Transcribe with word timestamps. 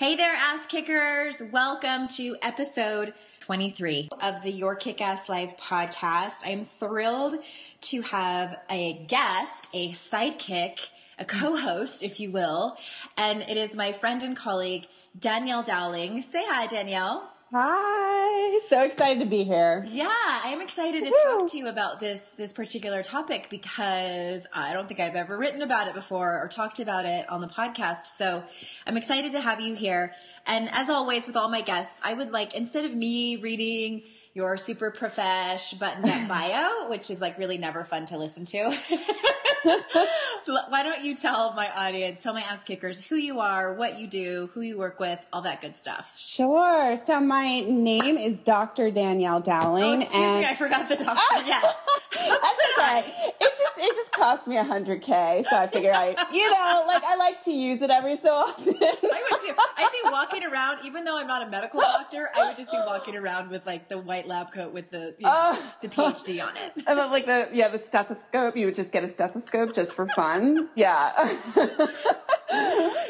Hey 0.00 0.16
there, 0.16 0.32
ass 0.32 0.64
kickers. 0.64 1.42
Welcome 1.52 2.08
to 2.16 2.34
episode 2.40 3.12
23 3.40 4.08
of 4.22 4.42
the 4.42 4.50
Your 4.50 4.74
Kick 4.74 5.02
Ass 5.02 5.28
Life 5.28 5.58
podcast. 5.58 6.36
I'm 6.42 6.64
thrilled 6.64 7.34
to 7.82 8.00
have 8.00 8.56
a 8.70 8.94
guest, 9.08 9.68
a 9.74 9.90
sidekick, 9.90 10.88
a 11.18 11.26
co 11.26 11.54
host, 11.54 12.02
if 12.02 12.18
you 12.18 12.30
will. 12.30 12.78
And 13.18 13.42
it 13.42 13.58
is 13.58 13.76
my 13.76 13.92
friend 13.92 14.22
and 14.22 14.34
colleague, 14.34 14.86
Danielle 15.18 15.64
Dowling. 15.64 16.22
Say 16.22 16.46
hi, 16.48 16.66
Danielle. 16.66 17.29
Hi, 17.52 18.60
so 18.68 18.84
excited 18.84 19.18
to 19.18 19.26
be 19.26 19.42
here. 19.42 19.84
Yeah, 19.88 20.08
I'm 20.08 20.60
excited 20.60 21.02
to 21.02 21.10
talk 21.10 21.50
to 21.50 21.58
you 21.58 21.66
about 21.66 21.98
this 21.98 22.30
this 22.30 22.52
particular 22.52 23.02
topic 23.02 23.48
because 23.50 24.46
I 24.52 24.72
don't 24.72 24.86
think 24.86 25.00
I've 25.00 25.16
ever 25.16 25.36
written 25.36 25.60
about 25.60 25.88
it 25.88 25.94
before 25.94 26.40
or 26.40 26.46
talked 26.46 26.78
about 26.78 27.06
it 27.06 27.28
on 27.28 27.40
the 27.40 27.48
podcast. 27.48 28.06
So 28.06 28.44
I'm 28.86 28.96
excited 28.96 29.32
to 29.32 29.40
have 29.40 29.60
you 29.60 29.74
here. 29.74 30.14
And 30.46 30.68
as 30.70 30.88
always 30.88 31.26
with 31.26 31.36
all 31.36 31.48
my 31.48 31.62
guests, 31.62 32.00
I 32.04 32.14
would 32.14 32.30
like 32.30 32.54
instead 32.54 32.84
of 32.84 32.94
me 32.94 33.34
reading 33.34 34.02
your 34.32 34.56
super 34.56 34.92
profesh 34.92 35.74
button 35.74 36.08
up 36.08 36.28
bio, 36.28 36.88
which 36.88 37.10
is 37.10 37.20
like 37.20 37.36
really 37.36 37.58
never 37.58 37.82
fun 37.82 38.06
to 38.06 38.16
listen 38.16 38.44
to. 38.44 38.78
Why 39.64 40.82
don't 40.82 41.04
you 41.04 41.14
tell 41.16 41.52
my 41.54 41.70
audience, 41.70 42.22
tell 42.22 42.32
my 42.32 42.40
ass 42.42 42.64
kickers 42.64 43.00
who 43.00 43.16
you 43.16 43.40
are, 43.40 43.74
what 43.74 43.98
you 43.98 44.06
do, 44.06 44.50
who 44.54 44.60
you 44.60 44.78
work 44.78 45.00
with, 45.00 45.18
all 45.32 45.42
that 45.42 45.60
good 45.60 45.76
stuff. 45.76 46.16
Sure. 46.18 46.96
So 46.96 47.20
my 47.20 47.60
name 47.60 48.16
is 48.16 48.40
Dr. 48.40 48.90
Danielle 48.90 49.40
Dowling. 49.40 49.84
Oh, 49.84 50.00
excuse 50.00 50.22
and 50.22 50.40
me, 50.40 50.46
I 50.46 50.54
forgot 50.54 50.88
the 50.88 50.96
doctor. 50.96 51.46
Yes. 51.46 51.74
That's 52.12 52.78
okay. 52.78 53.32
It 53.40 53.49
just 53.60 53.78
it 53.78 53.94
just 53.96 54.12
cost 54.12 54.46
me 54.48 54.56
a 54.56 54.64
hundred 54.64 55.02
K, 55.02 55.44
so 55.48 55.56
I 55.56 55.66
figure 55.66 55.92
I 55.94 56.08
you 56.32 56.50
know, 56.50 56.84
like 56.86 57.02
I 57.04 57.16
like 57.16 57.42
to 57.44 57.52
use 57.52 57.82
it 57.82 57.90
every 57.90 58.16
so 58.16 58.34
often. 58.34 58.74
I 58.80 59.28
would 59.30 59.40
too. 59.40 59.54
I'd 59.76 59.90
be 59.92 60.10
walking 60.10 60.44
around, 60.44 60.84
even 60.84 61.04
though 61.04 61.18
I'm 61.18 61.26
not 61.26 61.46
a 61.46 61.50
medical 61.50 61.80
doctor, 61.80 62.28
I 62.34 62.46
would 62.48 62.56
just 62.56 62.70
be 62.70 62.78
walking 62.86 63.16
around 63.16 63.50
with 63.50 63.66
like 63.66 63.88
the 63.88 63.98
white 63.98 64.26
lab 64.26 64.52
coat 64.52 64.72
with 64.72 64.90
the 64.90 65.14
you 65.18 65.26
know, 65.26 65.32
Oh. 65.32 65.72
the 65.82 65.88
PhD 65.88 66.44
on 66.46 66.56
it. 66.56 66.72
And 66.86 66.98
then 66.98 67.10
like 67.10 67.26
the 67.26 67.48
yeah, 67.52 67.68
the 67.68 67.78
stethoscope, 67.78 68.56
you 68.56 68.66
would 68.66 68.74
just 68.74 68.92
get 68.92 69.04
a 69.04 69.08
stethoscope 69.08 69.74
just 69.74 69.92
for 69.92 70.06
fun. 70.08 70.68
Yeah. 70.74 71.12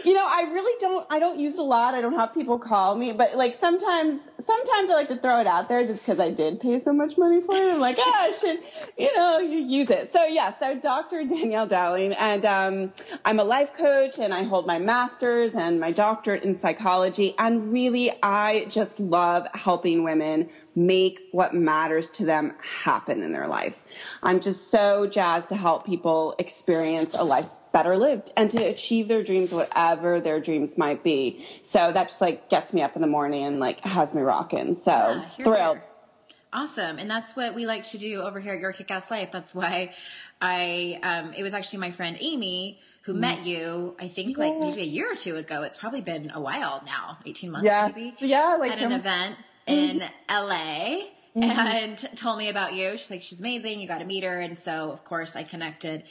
you 0.05 0.15
know, 0.15 0.27
I 0.27 0.49
really 0.53 0.77
don't 0.81 1.07
I 1.11 1.19
don't 1.19 1.39
use 1.39 1.55
it 1.55 1.61
a 1.61 1.63
lot. 1.63 1.95
I 1.95 2.01
don't 2.01 2.15
have 2.15 2.35
people 2.35 2.59
call 2.59 2.95
me, 2.95 3.13
but 3.13 3.37
like 3.37 3.55
sometimes 3.55 4.21
sometimes 4.45 4.91
I 4.91 4.95
like 4.95 5.09
to 5.09 5.17
throw 5.17 5.41
it 5.41 5.47
out 5.47 5.69
there 5.69 5.87
just 5.87 6.01
because 6.01 6.21
I 6.21 6.31
did 6.31 6.61
pay 6.61 6.79
so 6.79 6.93
much 6.93 7.17
money 7.19 7.41
for 7.41 7.55
it. 7.55 7.75
I'm 7.75 7.81
like, 7.81 7.97
ah, 7.99 8.23
I 8.25 8.33
should, 8.33 8.61
you 8.99 9.15
know, 9.17 9.39
you 9.39 9.59
use 9.59 9.91
it. 9.91 10.13
So 10.13 10.25
yeah, 10.27 10.40
so 10.59 10.79
Dr. 10.79 11.25
Danielle 11.25 11.67
Dowling 11.67 12.13
and 12.15 12.45
um 12.45 12.93
I'm 13.25 13.39
a 13.39 13.45
life 13.45 13.75
coach 13.75 14.19
and 14.19 14.33
I 14.33 14.45
hold 14.45 14.67
my 14.67 14.79
master's 14.79 15.55
and 15.55 15.79
my 15.79 15.93
doctorate 15.93 16.43
in 16.43 16.59
psychology 16.59 17.35
and 17.39 17.71
really 17.73 18.11
I 18.23 18.67
just 18.69 18.99
love 19.01 19.47
helping 19.55 20.03
women 20.03 20.49
make 20.75 21.21
what 21.33 21.55
matters 21.55 22.11
to 22.11 22.25
them 22.25 22.55
happen 22.61 23.23
in 23.23 23.33
their 23.33 23.49
life. 23.49 23.75
I'm 24.23 24.41
just 24.41 24.71
so 24.71 25.07
jazzed 25.07 25.51
to 25.51 25.57
help 25.57 25.85
people 25.85 26.35
experience 26.39 27.17
a 27.19 27.25
life 27.25 27.51
better 27.73 27.97
lived 27.97 28.31
and 28.37 28.51
to 28.51 28.63
achieve 28.65 29.09
their 29.09 29.23
dreams, 29.23 29.53
whatever 29.53 30.21
their 30.21 30.41
dreams 30.41 30.79
might 30.79 31.03
be. 31.03 31.45
So 31.63 31.93
that 31.93 32.09
just 32.09 32.21
like 32.21 32.49
gets 32.49 32.73
me 32.73 32.83
up 32.83 32.95
in 32.97 33.03
the 33.03 33.09
morning 33.09 33.45
and 33.45 33.61
like 33.61 33.85
has 33.85 34.15
me 34.15 34.23
rocking. 34.23 34.75
So 34.77 34.91
Yeah, 34.91 35.45
thrilled. 35.45 35.85
Awesome. 36.53 36.99
And 36.99 37.09
that's 37.09 37.37
what 37.37 37.55
we 37.55 37.65
like 37.65 37.85
to 37.91 37.99
do 37.99 38.23
over 38.23 38.41
here 38.41 38.55
at 38.55 38.61
Your 38.61 38.73
Kick 38.73 38.91
Ass 38.91 39.09
Life. 39.11 39.31
That's 39.31 39.55
why 39.55 39.93
I, 40.41 40.99
um, 41.03 41.33
it 41.35 41.43
was 41.43 41.55
actually 41.55 41.81
my 41.81 41.91
friend 41.91 42.17
Amy 42.21 42.81
who 43.03 43.15
met 43.15 43.45
you, 43.45 43.97
I 43.99 44.09
think 44.09 44.37
like 44.37 44.59
maybe 44.59 44.83
a 44.83 44.85
year 44.85 45.11
or 45.13 45.17
two 45.17 45.37
ago. 45.37 45.63
It's 45.63 45.79
probably 45.79 46.01
been 46.03 46.31
a 46.35 46.41
while 46.41 46.83
now, 46.85 47.19
18 47.25 47.51
months 47.51 47.65
Yeah. 47.65 47.91
maybe. 47.95 48.15
Yeah, 48.21 48.57
like 48.57 48.73
at 48.73 48.81
an 48.81 48.93
event 48.93 49.37
in 49.67 50.03
LA 50.29 51.07
and 51.35 51.99
told 52.17 52.39
me 52.39 52.49
about 52.49 52.75
you. 52.75 52.93
She's 52.93 53.11
like, 53.11 53.23
she's 53.23 53.41
amazing. 53.41 53.81
You 53.81 53.89
got 53.89 53.99
to 53.99 54.05
meet 54.05 54.25
her. 54.25 54.41
And 54.41 54.57
so, 54.59 54.91
of 54.91 55.05
course, 55.05 55.35
I 55.37 55.45
connected. 55.45 56.05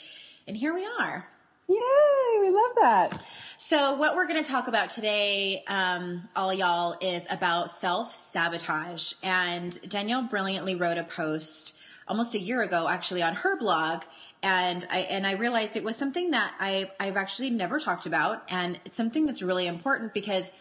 And 0.47 0.57
here 0.57 0.73
we 0.73 0.87
are. 0.99 1.27
Yay, 1.67 2.39
we 2.41 2.49
love 2.49 2.71
that. 2.77 3.21
So, 3.59 3.95
what 3.97 4.15
we're 4.15 4.25
going 4.25 4.43
to 4.43 4.49
talk 4.49 4.67
about 4.67 4.89
today, 4.89 5.63
um, 5.67 6.27
all 6.35 6.51
y'all, 6.51 6.97
is 6.99 7.27
about 7.29 7.71
self 7.71 8.15
sabotage. 8.15 9.13
And 9.21 9.79
Danielle 9.87 10.23
brilliantly 10.23 10.73
wrote 10.75 10.97
a 10.97 11.03
post 11.03 11.75
almost 12.09 12.33
a 12.35 12.39
year 12.39 12.61
ago, 12.61 12.87
actually, 12.89 13.21
on 13.21 13.35
her 13.35 13.57
blog. 13.57 14.03
And 14.41 14.87
I 14.89 14.99
and 14.99 15.27
I 15.27 15.33
realized 15.33 15.75
it 15.75 15.83
was 15.83 15.95
something 15.95 16.31
that 16.31 16.53
I 16.59 16.91
I've 16.99 17.17
actually 17.17 17.49
never 17.49 17.79
talked 17.79 18.05
about, 18.05 18.43
and 18.49 18.79
it's 18.85 18.97
something 18.97 19.25
that's 19.25 19.41
really 19.41 19.67
important 19.67 20.13
because 20.13 20.51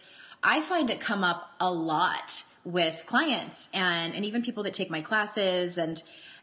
I 0.43 0.61
find 0.61 0.89
it 0.89 0.99
come 0.99 1.23
up 1.23 1.51
a 1.59 1.71
lot 1.71 2.43
with 2.65 3.03
clients 3.05 3.69
and 3.73 4.13
and 4.13 4.25
even 4.25 4.41
people 4.41 4.63
that 4.63 4.73
take 4.73 4.89
my 4.89 5.01
classes 5.01 5.77
and 5.77 6.01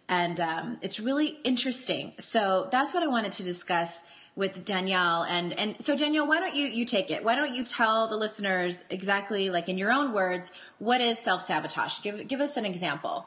and 0.08 0.40
um, 0.40 0.78
it's 0.82 1.00
really 1.00 1.38
interesting. 1.44 2.12
So 2.18 2.68
that's 2.70 2.94
what 2.94 3.02
I 3.02 3.08
wanted 3.08 3.32
to 3.32 3.42
discuss 3.42 4.02
with 4.34 4.64
Danielle. 4.64 5.24
And 5.24 5.58
and 5.58 5.76
so 5.80 5.96
Danielle, 5.96 6.26
why 6.26 6.40
don't 6.40 6.54
you 6.54 6.66
you 6.66 6.84
take 6.84 7.10
it? 7.10 7.24
Why 7.24 7.34
don't 7.34 7.54
you 7.54 7.64
tell 7.64 8.08
the 8.08 8.16
listeners 8.16 8.84
exactly, 8.90 9.50
like 9.50 9.68
in 9.68 9.78
your 9.78 9.90
own 9.90 10.12
words, 10.12 10.52
what 10.78 11.00
is 11.00 11.18
self 11.18 11.42
sabotage? 11.42 12.00
Give 12.02 12.26
give 12.28 12.40
us 12.40 12.56
an 12.56 12.64
example. 12.64 13.26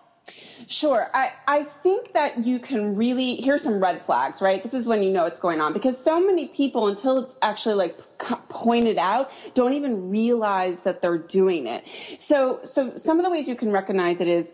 Sure. 0.68 1.10
I, 1.14 1.32
I 1.48 1.64
think 1.64 2.14
that 2.14 2.46
you 2.46 2.60
can 2.60 2.96
really, 2.96 3.36
here's 3.36 3.64
some 3.64 3.82
red 3.82 4.02
flags, 4.02 4.42
right? 4.42 4.62
This 4.62 4.74
is 4.74 4.88
when 4.88 5.04
you 5.04 5.10
know 5.12 5.24
what's 5.24 5.40
going 5.40 5.62
on 5.62 5.74
because 5.74 6.02
so 6.02 6.20
many 6.26 6.48
people, 6.48 6.88
until 6.88 7.20
it's 7.20 7.36
actually 7.42 7.76
like 7.76 8.00
pointed 8.50 8.98
out, 8.98 9.30
don't 9.54 9.74
even 9.74 10.10
realize 10.10 10.82
that 10.82 11.02
they're 11.02 11.18
doing 11.18 11.68
it. 11.68 11.84
So, 12.20 12.62
so 12.64 12.96
some 12.98 13.20
of 13.20 13.26
the 13.26 13.32
ways 13.32 13.48
you 13.48 13.56
can 13.56 13.72
recognize 13.72 14.22
it 14.22 14.28
is, 14.28 14.54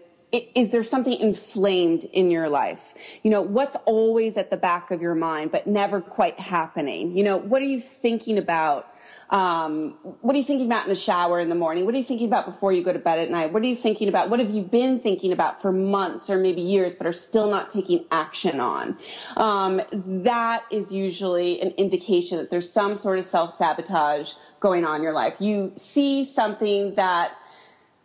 is 0.56 0.72
there 0.72 0.84
something 0.84 1.18
inflamed 1.20 2.06
in 2.12 2.30
your 2.32 2.50
life? 2.50 2.94
You 3.24 3.32
know, 3.32 3.42
what's 3.42 3.78
always 3.86 4.38
at 4.38 4.50
the 4.50 4.58
back 4.58 4.92
of 4.92 5.02
your 5.02 5.16
mind, 5.16 5.52
but 5.52 5.68
never 5.68 6.02
quite 6.02 6.40
happening? 6.40 7.16
You 7.18 7.24
know, 7.24 7.38
what 7.38 7.62
are 7.62 7.66
you 7.66 7.80
thinking 7.80 8.38
about? 8.38 8.88
Um, 9.30 9.96
what 10.22 10.36
are 10.36 10.38
you 10.38 10.44
thinking 10.44 10.68
about 10.68 10.84
in 10.84 10.90
the 10.90 10.96
shower 10.96 11.40
in 11.40 11.50
the 11.50 11.56
morning? 11.56 11.86
What 11.86 11.96
are 11.96 11.98
you 11.98 12.04
thinking 12.04 12.28
about 12.28 12.46
before 12.46 12.72
you 12.72 12.84
go 12.84 12.94
to 12.94 13.00
bed 13.00 13.20
at 13.20 13.32
night? 13.32 13.54
What 13.54 13.64
are 13.64 13.66
you 13.66 13.76
thinking 13.76 14.08
about? 14.08 14.30
What 14.30 14.40
have 14.40 14.52
you 14.52 14.64
been 14.64 15.00
thinking 15.00 15.32
about 15.32 15.62
for 15.62 15.72
months 15.72 16.30
or 16.30 16.38
maybe 16.38 16.62
years, 16.62 16.96
but 16.96 17.08
are 17.08 17.14
still 17.14 17.50
not 17.50 17.72
taking 17.72 18.06
action 18.12 18.60
on? 18.60 18.98
Um, 19.36 19.82
that 20.24 20.64
is 20.72 20.94
usually 20.94 21.62
an 21.62 21.70
indication 21.72 22.38
that 22.38 22.50
there's 22.50 22.72
some 22.72 22.96
sort 22.96 23.18
of 23.18 23.26
self 23.26 23.54
sabotage 23.54 24.34
going 24.60 24.86
on 24.86 24.98
in 24.98 25.04
your 25.04 25.14
life. 25.14 25.38
You 25.40 25.72
see 25.76 26.24
something 26.24 26.96
that 26.96 27.36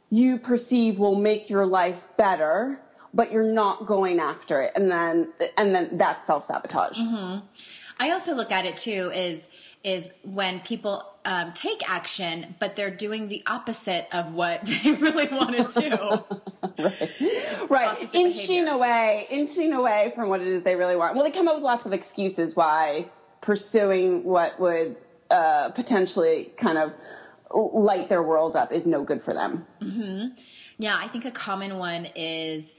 you 0.09 0.39
perceive 0.39 0.99
will 0.99 1.15
make 1.15 1.51
your 1.51 1.67
life 1.67 2.09
better, 2.17 2.81
but 3.13 3.31
you're 3.31 3.53
not 3.53 3.87
going 3.87 4.21
after 4.21 4.63
it, 4.63 4.73
and 4.75 4.91
then 4.91 5.33
and 5.59 5.75
then 5.75 5.99
that's 5.99 6.27
self 6.27 6.45
sabotage. 6.45 6.99
I 7.99 8.13
also 8.13 8.35
look 8.35 8.51
at 8.51 8.65
it 8.65 8.79
too 8.79 9.11
is 9.15 9.47
is 9.83 10.15
when 10.25 10.61
people 10.61 11.05
um, 11.25 11.53
take 11.53 11.89
action, 11.89 12.55
but 12.59 12.77
they're 12.77 12.91
doing 12.91 13.29
the 13.29 13.43
opposite 13.47 14.07
of 14.13 14.33
what 14.33 14.65
they 14.85 14.93
really 14.93 15.29
want 15.29 15.71
to 15.71 15.81
do. 15.81 16.85
right. 17.69 17.89
Opposite 17.89 18.15
inching 18.15 18.69
away 18.69 19.27
inching 19.31 19.73
away 19.73 20.13
from 20.15 20.29
what 20.29 20.41
it 20.41 20.49
is 20.49 20.63
they 20.63 20.77
really 20.77 20.97
want. 20.97 21.15
Well 21.15 21.25
they 21.25 21.31
come 21.31 21.49
up 21.49 21.55
with 21.55 21.65
lots 21.65 21.87
of 21.87 21.93
excuses 21.93 22.57
why 22.57 23.07
pursuing 23.41 24.25
what 24.25 24.59
would 24.61 24.97
uh, 25.31 25.71
potentially 25.71 26.53
kind 26.57 26.79
of 26.79 26.93
light 27.53 28.09
their 28.09 28.23
world 28.23 28.57
up 28.57 28.73
is 28.73 28.87
no 28.87 29.03
good 29.03 29.23
for 29.23 29.35
them. 29.35 29.67
Yeah, 30.79 30.97
I 30.97 31.09
think 31.09 31.25
a 31.25 31.31
common 31.31 31.79
one 31.79 32.07
is 32.17 32.75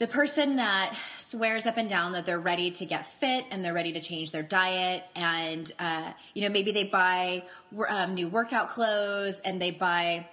the 0.00 0.06
person 0.06 0.56
that 0.56 0.96
swears 1.18 1.66
up 1.66 1.76
and 1.76 1.88
down 1.88 2.12
that 2.12 2.24
they're 2.24 2.40
ready 2.40 2.70
to 2.70 2.86
get 2.86 3.06
fit 3.06 3.44
and 3.50 3.62
they're 3.62 3.74
ready 3.74 3.92
to 3.92 4.00
change 4.00 4.32
their 4.32 4.42
diet 4.42 5.04
and 5.14 5.70
uh, 5.78 6.10
you 6.34 6.42
know 6.42 6.48
maybe 6.48 6.72
they 6.72 6.84
buy 6.84 7.44
um, 7.86 8.14
new 8.14 8.26
workout 8.26 8.70
clothes 8.70 9.40
and 9.44 9.60
they 9.60 9.70
buy 9.70 10.26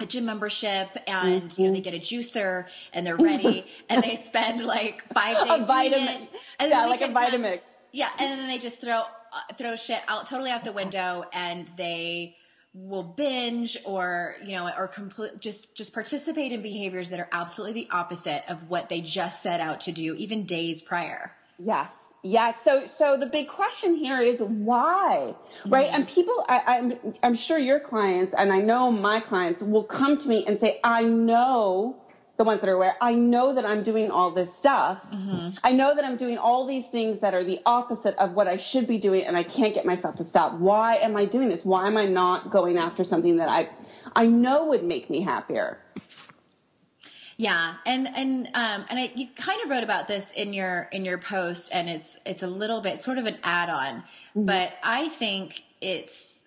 a 0.00 0.06
gym 0.06 0.24
membership 0.24 0.88
and 1.06 1.56
you 1.56 1.66
know 1.66 1.72
they 1.72 1.80
get 1.80 1.94
a 1.94 1.98
juicer 1.98 2.66
and 2.92 3.06
they're 3.06 3.16
ready 3.16 3.64
and 3.88 4.02
they 4.02 4.16
spend 4.16 4.60
like 4.64 5.04
five 5.14 5.36
days 5.36 5.56
doing 5.56 5.66
vitamin- 5.66 6.22
it. 6.22 6.30
And 6.58 6.70
yeah, 6.70 6.86
like 6.86 7.00
a 7.00 7.08
Vitamix. 7.08 7.64
yeah, 7.92 8.10
and 8.18 8.38
then 8.38 8.48
they 8.48 8.58
just 8.58 8.80
throw 8.80 8.96
uh, 8.96 9.54
throw 9.54 9.76
shit 9.76 10.00
out 10.08 10.26
totally 10.26 10.50
out 10.50 10.64
the 10.64 10.72
window 10.72 11.24
and 11.32 11.70
they 11.76 12.36
will 12.74 13.02
binge 13.02 13.76
or 13.84 14.36
you 14.44 14.52
know 14.52 14.70
or 14.76 14.86
complete 14.86 15.40
just 15.40 15.74
just 15.74 15.92
participate 15.92 16.52
in 16.52 16.62
behaviors 16.62 17.10
that 17.10 17.18
are 17.18 17.28
absolutely 17.32 17.82
the 17.82 17.90
opposite 17.90 18.44
of 18.48 18.68
what 18.68 18.88
they 18.88 19.00
just 19.00 19.42
set 19.42 19.60
out 19.60 19.80
to 19.80 19.92
do 19.92 20.14
even 20.14 20.44
days 20.44 20.82
prior 20.82 21.32
yes 21.58 22.08
Yes. 22.22 22.62
So, 22.62 22.86
so 22.86 23.16
the 23.16 23.26
big 23.26 23.48
question 23.48 23.94
here 23.94 24.20
is 24.20 24.42
why, 24.42 25.36
right? 25.66 25.86
Mm-hmm. 25.86 25.94
And 25.94 26.08
people, 26.08 26.34
I, 26.48 26.62
I'm, 26.66 27.14
I'm 27.22 27.34
sure 27.34 27.58
your 27.58 27.78
clients, 27.78 28.34
and 28.36 28.52
I 28.52 28.58
know 28.58 28.90
my 28.90 29.20
clients 29.20 29.62
will 29.62 29.84
come 29.84 30.18
to 30.18 30.28
me 30.28 30.44
and 30.46 30.58
say, 30.58 30.80
I 30.82 31.04
know 31.04 31.96
the 32.38 32.44
ones 32.44 32.60
that 32.60 32.70
are 32.70 32.74
aware, 32.74 32.96
I 33.00 33.14
know 33.14 33.54
that 33.56 33.66
I'm 33.66 33.82
doing 33.82 34.12
all 34.12 34.30
this 34.30 34.54
stuff. 34.54 35.10
Mm-hmm. 35.10 35.58
I 35.64 35.72
know 35.72 35.96
that 35.96 36.04
I'm 36.04 36.16
doing 36.16 36.38
all 36.38 36.66
these 36.66 36.86
things 36.86 37.18
that 37.20 37.34
are 37.34 37.42
the 37.42 37.58
opposite 37.66 38.14
of 38.14 38.34
what 38.34 38.46
I 38.46 38.56
should 38.56 38.86
be 38.86 38.96
doing 38.96 39.24
and 39.24 39.36
I 39.36 39.42
can't 39.42 39.74
get 39.74 39.84
myself 39.84 40.16
to 40.16 40.24
stop. 40.24 40.54
Why 40.54 40.94
am 40.96 41.16
I 41.16 41.24
doing 41.24 41.48
this? 41.48 41.64
Why 41.64 41.88
am 41.88 41.96
I 41.96 42.06
not 42.06 42.50
going 42.50 42.78
after 42.78 43.02
something 43.02 43.38
that 43.38 43.48
I, 43.48 43.68
I 44.14 44.28
know 44.28 44.66
would 44.66 44.84
make 44.84 45.10
me 45.10 45.20
happier? 45.20 45.78
Yeah, 47.36 47.74
and 47.86 48.08
and 48.08 48.46
um, 48.54 48.84
and 48.88 48.98
I, 48.98 49.12
you 49.14 49.28
kind 49.36 49.62
of 49.62 49.70
wrote 49.70 49.84
about 49.84 50.08
this 50.08 50.32
in 50.32 50.52
your 50.52 50.88
in 50.90 51.04
your 51.04 51.18
post, 51.18 51.70
and 51.72 51.88
it's 51.88 52.18
it's 52.26 52.42
a 52.42 52.48
little 52.48 52.80
bit 52.80 52.98
sort 52.98 53.16
of 53.16 53.26
an 53.26 53.38
add 53.44 53.70
on, 53.70 54.00
mm-hmm. 54.00 54.44
but 54.44 54.72
I 54.82 55.08
think 55.08 55.62
it's 55.80 56.46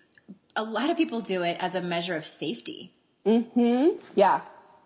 a 0.54 0.62
lot 0.62 0.90
of 0.90 0.98
people 0.98 1.22
do 1.22 1.40
it 1.44 1.56
as 1.60 1.74
a 1.74 1.80
measure 1.80 2.14
of 2.14 2.26
safety. 2.26 2.92
Hmm. 3.24 3.88
Yeah. 4.14 4.42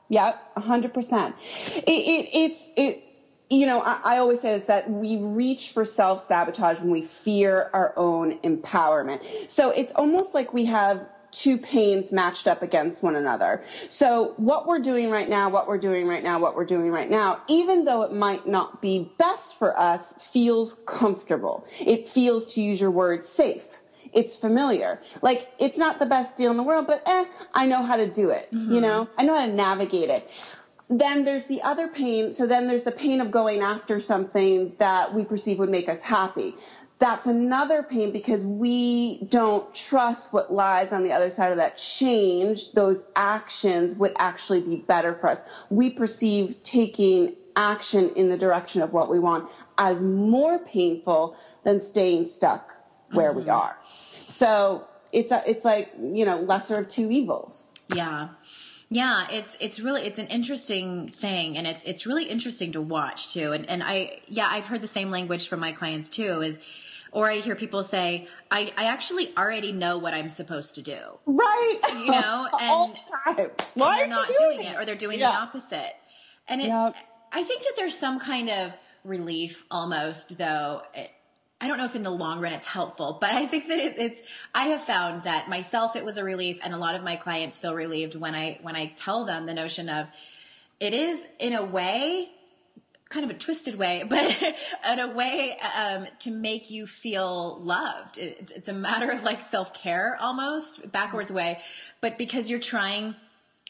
Yeah. 0.09 0.33
A 0.57 0.61
hundred 0.61 0.95
percent. 0.95 1.37
It, 1.77 1.83
it 1.89 2.29
it's 2.35 2.73
it. 2.77 3.03
You 3.51 3.67
know, 3.67 3.81
I, 3.81 4.01
I 4.05 4.19
always 4.19 4.41
say 4.41 4.55
is 4.55 4.67
that 4.67 4.91
we 4.91 5.17
reach 5.19 5.71
for 5.73 5.85
self 5.85 6.21
sabotage 6.21 6.81
when 6.81 6.91
we 6.91 7.03
fear 7.03 7.71
our 7.75 7.95
own 7.97 8.33
empowerment. 8.45 9.21
So 9.51 9.71
it's 9.71 9.93
almost 9.93 10.35
like 10.35 10.53
we 10.53 10.67
have 10.67 11.07
two 11.33 11.59
pains 11.59 12.13
matched 12.13 12.49
up 12.49 12.63
against 12.63 13.03
one 13.03 13.17
another. 13.17 13.63
So 13.89 14.35
what 14.37 14.67
we're 14.67 14.79
doing 14.81 15.11
right 15.11 15.29
now, 15.29 15.51
what 15.51 15.69
we're 15.69 15.79
doing 15.79 16.07
right 16.07 16.23
now, 16.23 16.39
what 16.41 16.57
we're 16.57 16.65
doing 16.65 16.91
right 16.91 17.11
now, 17.11 17.39
even 17.49 17.85
though 17.85 18.03
it 18.03 18.13
might 18.13 18.47
not 18.47 18.81
be 18.81 19.13
best 19.19 19.59
for 19.59 19.79
us, 19.79 20.15
feels 20.19 20.75
comfortable. 20.87 21.67
It 21.81 22.09
feels, 22.09 22.55
to 22.55 22.63
use 22.63 22.81
your 22.81 22.91
word, 22.91 23.23
safe. 23.25 23.83
It's 24.13 24.37
familiar. 24.37 25.01
Like, 25.23 25.49
it's 25.59 25.79
not 25.79 25.99
the 25.99 26.07
best 26.07 26.37
deal 26.37 26.51
in 26.51 26.57
the 26.57 26.63
world, 26.63 26.87
but 26.87 27.03
eh, 27.07 27.25
I 27.55 27.67
know 27.67 27.85
how 27.85 27.97
to 27.97 28.09
do 28.09 28.31
it. 28.31 28.49
Mm-hmm. 28.53 28.73
You 28.73 28.81
know, 28.81 29.09
I 29.19 29.25
know 29.25 29.39
how 29.39 29.47
to 29.47 29.53
navigate 29.53 30.11
it 30.11 30.31
then 30.89 31.25
there's 31.25 31.47
the 31.47 31.63
other 31.63 31.89
pain. 31.89 32.31
So 32.31 32.47
then 32.47 32.69
there's 32.69 32.85
the 32.85 32.93
pain 32.93 33.21
of 33.21 33.33
going 33.33 33.61
after 33.61 33.99
something 33.99 34.73
that 34.79 35.13
we 35.13 35.25
perceive 35.25 35.59
would 35.59 35.69
make 35.69 35.89
us 35.89 36.01
happy 36.01 36.55
that's 36.99 37.27
another 37.27 37.83
pain 37.83 38.11
because 38.11 38.45
we 38.45 39.19
don't 39.25 39.73
trust 39.75 40.33
what 40.33 40.53
lies 40.53 40.93
on 40.93 41.03
the 41.03 41.13
other 41.13 41.29
side 41.29 41.53
of 41.53 41.59
that 41.59 41.77
change. 41.77 42.73
Those 42.73 43.03
actions 43.15 43.97
would 43.97 44.15
actually 44.19 44.63
be 44.63 44.77
better 44.77 45.15
for 45.15 45.29
us. 45.29 45.43
We 45.69 45.91
perceive 45.91 46.63
taking 46.63 47.35
action 47.55 48.11
in 48.17 48.29
the 48.29 48.39
direction 48.39 48.83
of 48.83 48.93
what 48.93 49.11
we 49.11 49.19
want 49.19 49.51
as 49.77 50.03
more 50.03 50.59
painful 50.59 51.37
than 51.65 51.81
staying 51.81 52.27
stuck 52.27 52.73
where 53.13 53.31
mm-hmm. 53.31 53.45
we 53.45 53.51
are. 53.51 53.77
So 54.29 54.87
it's 55.13 55.33
a, 55.33 55.43
it's 55.47 55.65
like, 55.65 55.93
you 56.01 56.25
know, 56.25 56.41
lesser 56.41 56.79
of 56.79 56.89
two 56.89 57.11
evils. 57.11 57.71
Yeah. 57.95 58.29
Yeah, 58.89 59.27
it's 59.31 59.57
it's 59.59 59.81
really 59.81 60.03
it's 60.03 60.21
an 60.21 60.29
interesting 60.29 61.09
thing 61.09 61.59
and 61.59 61.67
it's 61.67 61.83
it's 61.83 62.07
really 62.07 62.25
interesting 62.27 62.73
to 62.73 62.81
watch 62.81 63.33
too. 63.33 63.51
And 63.51 63.69
and 63.69 63.83
I 63.83 64.21
yeah, 64.29 64.47
I've 64.49 64.67
heard 64.67 64.81
the 64.81 64.87
same 64.87 65.11
language 65.11 65.49
from 65.49 65.59
my 65.59 65.73
clients 65.73 66.09
too 66.09 66.41
is 66.41 66.61
or 67.17 67.31
I 67.31 67.37
hear 67.37 67.55
people 67.55 67.83
say, 67.83 68.27
I, 68.51 68.73
I 68.77 68.87
actually 68.87 69.35
already 69.39 69.73
know 69.73 69.97
what 69.97 70.13
I'm 70.13 70.29
supposed 70.29 70.75
to 70.75 70.83
do. 70.83 70.99
Right. 71.25 71.81
You 71.95 72.11
know, 72.11 72.49
and, 72.61 72.71
All 72.71 72.89
the 72.89 73.35
time. 73.35 73.51
Why 73.73 74.03
and 74.03 74.13
they're 74.13 74.19
not 74.19 74.29
doing, 74.29 74.61
doing 74.61 74.67
it? 74.67 74.77
or 74.77 74.85
they're 74.85 74.95
doing 74.95 75.19
yeah. 75.19 75.31
the 75.31 75.37
opposite. 75.37 75.95
And 76.47 76.61
it's, 76.61 76.69
yep. 76.69 76.95
I 77.33 77.43
think 77.43 77.63
that 77.63 77.73
there's 77.77 77.97
some 77.97 78.19
kind 78.19 78.51
of 78.51 78.77
relief 79.03 79.65
almost 79.71 80.37
though. 80.37 80.83
I 81.61 81.69
don't 81.69 81.79
know 81.79 81.87
if 81.87 81.97
in 81.97 82.03
the 82.03 82.11
long 82.11 82.41
run 82.41 82.53
it's 82.53 82.67
helpful, 82.67 83.17
but 83.21 83.33
I 83.33 83.47
think 83.47 83.69
that 83.69 83.79
it, 83.79 83.95
it's, 83.99 84.21
I 84.55 84.69
have 84.69 84.83
found 84.83 85.23
that 85.23 85.49
myself, 85.49 85.97
it 85.97 86.05
was 86.05 86.19
a 86.19 86.25
relief 86.25 86.59
and 86.63 86.75
a 86.75 86.77
lot 86.77 86.95
of 86.95 87.03
my 87.03 87.17
clients 87.17 87.57
feel 87.57 87.75
relieved 87.75 88.15
when 88.15 88.35
I, 88.35 88.59
when 88.61 88.77
I 88.77 88.93
tell 88.97 89.25
them 89.25 89.47
the 89.47 89.55
notion 89.55 89.89
of 89.89 90.09
it 90.81 90.93
is 90.93 91.19
in 91.39 91.55
a 91.55 91.65
way 91.65 92.31
kind 93.09 93.25
of 93.25 93.31
a 93.31 93.39
twisted 93.39 93.77
way, 93.77 94.05
but 94.09 94.43
in 94.93 94.99
a 94.99 95.15
way 95.15 95.57
um, 95.75 96.07
to 96.21 96.31
make 96.31 96.71
you 96.71 96.87
feel 96.87 97.59
loved. 97.61 98.19
It, 98.19 98.53
it's 98.55 98.69
a 98.69 98.73
matter 98.73 99.11
of 99.11 99.23
like 99.23 99.43
self 99.43 99.75
care 99.75 100.17
almost, 100.21 100.91
backwards 100.91 101.33
way, 101.33 101.61
but 102.01 102.19
because 102.19 102.51
you're 102.51 102.59
trying, 102.59 103.15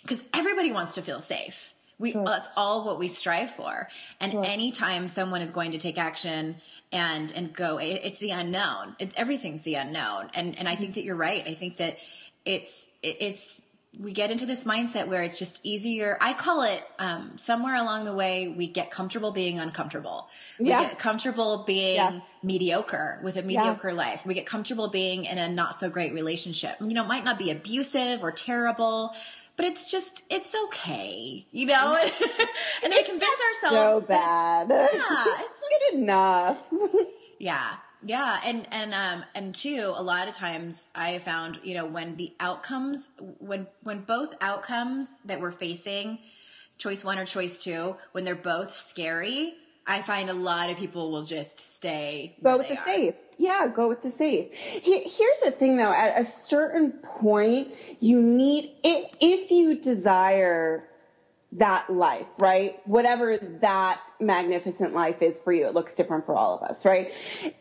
because 0.02 0.24
everybody 0.34 0.72
wants 0.72 0.94
to 0.94 1.02
feel 1.02 1.20
safe. 1.20 1.72
We 1.98 2.12
sure. 2.12 2.24
that's 2.26 2.48
all 2.56 2.84
what 2.84 2.98
we 2.98 3.08
strive 3.08 3.52
for. 3.52 3.88
And 4.20 4.32
sure. 4.32 4.44
anytime 4.44 5.08
someone 5.08 5.40
is 5.40 5.50
going 5.50 5.70
to 5.72 5.78
take 5.78 5.96
action 5.96 6.56
and 6.92 7.32
and 7.32 7.52
go, 7.52 7.78
it, 7.78 8.00
it's 8.04 8.18
the 8.18 8.30
unknown. 8.30 8.96
It, 8.98 9.12
everything's 9.16 9.62
the 9.62 9.74
unknown. 9.74 10.30
And 10.34 10.58
and 10.58 10.68
I 10.68 10.76
think 10.76 10.94
that 10.94 11.04
you're 11.04 11.16
right. 11.16 11.46
I 11.46 11.54
think 11.54 11.76
that 11.78 11.98
it's 12.44 12.86
it, 13.02 13.16
it's 13.20 13.62
we 13.98 14.12
get 14.12 14.30
into 14.30 14.44
this 14.44 14.64
mindset 14.64 15.08
where 15.08 15.22
it's 15.22 15.38
just 15.38 15.64
easier. 15.64 16.18
I 16.20 16.34
call 16.34 16.62
it 16.62 16.82
um, 16.98 17.32
somewhere 17.36 17.74
along 17.76 18.04
the 18.04 18.14
way 18.14 18.48
we 18.48 18.68
get 18.68 18.90
comfortable 18.90 19.32
being 19.32 19.58
uncomfortable. 19.58 20.28
We 20.58 20.68
yeah. 20.68 20.82
get 20.82 20.98
comfortable 20.98 21.64
being 21.66 21.96
yes. 21.96 22.22
mediocre 22.42 23.20
with 23.22 23.36
a 23.36 23.42
mediocre 23.42 23.92
life. 23.92 24.26
We 24.26 24.34
get 24.34 24.44
comfortable 24.44 24.88
being 24.88 25.24
in 25.24 25.38
a 25.38 25.48
not 25.48 25.74
so 25.74 25.88
great 25.88 26.12
relationship. 26.12 26.76
You 26.80 26.92
know, 26.92 27.04
it 27.04 27.08
might 27.08 27.24
not 27.24 27.38
be 27.38 27.50
abusive 27.50 28.22
or 28.22 28.32
terrible, 28.32 29.14
but 29.56 29.64
it's 29.64 29.90
just 29.90 30.22
it's 30.30 30.54
okay. 30.66 31.46
You 31.50 31.66
know, 31.66 31.96
and 32.82 32.92
we 32.92 33.02
convince 33.02 33.40
ourselves 33.62 33.94
so 33.94 34.00
bad. 34.00 34.68
yeah, 34.70 35.24
it's 35.40 35.62
good 35.92 35.98
enough. 35.98 36.58
yeah. 37.38 37.74
Yeah, 38.04 38.38
and 38.44 38.68
and 38.70 38.94
um 38.94 39.24
and 39.34 39.54
two, 39.54 39.92
a 39.96 40.02
lot 40.02 40.28
of 40.28 40.34
times 40.34 40.88
I 40.94 41.10
have 41.12 41.24
found, 41.24 41.60
you 41.64 41.74
know, 41.74 41.86
when 41.86 42.16
the 42.16 42.34
outcomes 42.38 43.08
when 43.38 43.66
when 43.82 44.00
both 44.00 44.34
outcomes 44.40 45.20
that 45.24 45.40
we're 45.40 45.50
facing, 45.50 46.18
choice 46.78 47.02
one 47.02 47.18
or 47.18 47.24
choice 47.24 47.64
two, 47.64 47.96
when 48.12 48.24
they're 48.24 48.34
both 48.36 48.76
scary, 48.76 49.54
I 49.86 50.02
find 50.02 50.28
a 50.28 50.34
lot 50.34 50.70
of 50.70 50.76
people 50.76 51.12
will 51.12 51.24
just 51.24 51.60
stay. 51.76 52.36
Go 52.42 52.58
with 52.58 52.68
the 52.68 52.78
are. 52.78 52.84
safe. 52.84 53.14
Yeah, 53.38 53.68
go 53.68 53.88
with 53.88 54.02
the 54.02 54.10
safe. 54.10 54.52
Here's 54.52 55.40
the 55.44 55.52
thing 55.52 55.76
though, 55.76 55.92
at 55.92 56.20
a 56.20 56.24
certain 56.24 56.92
point, 56.92 57.74
you 58.00 58.20
need, 58.20 58.72
it 58.82 59.16
if 59.20 59.50
you 59.50 59.80
desire 59.80 60.88
that 61.52 61.88
life, 61.88 62.26
right? 62.38 62.80
Whatever 62.86 63.38
that 63.60 64.00
magnificent 64.20 64.94
life 64.94 65.22
is 65.22 65.38
for 65.38 65.52
you, 65.52 65.66
it 65.66 65.74
looks 65.74 65.94
different 65.94 66.26
for 66.26 66.34
all 66.34 66.56
of 66.56 66.62
us, 66.62 66.84
right? 66.84 67.12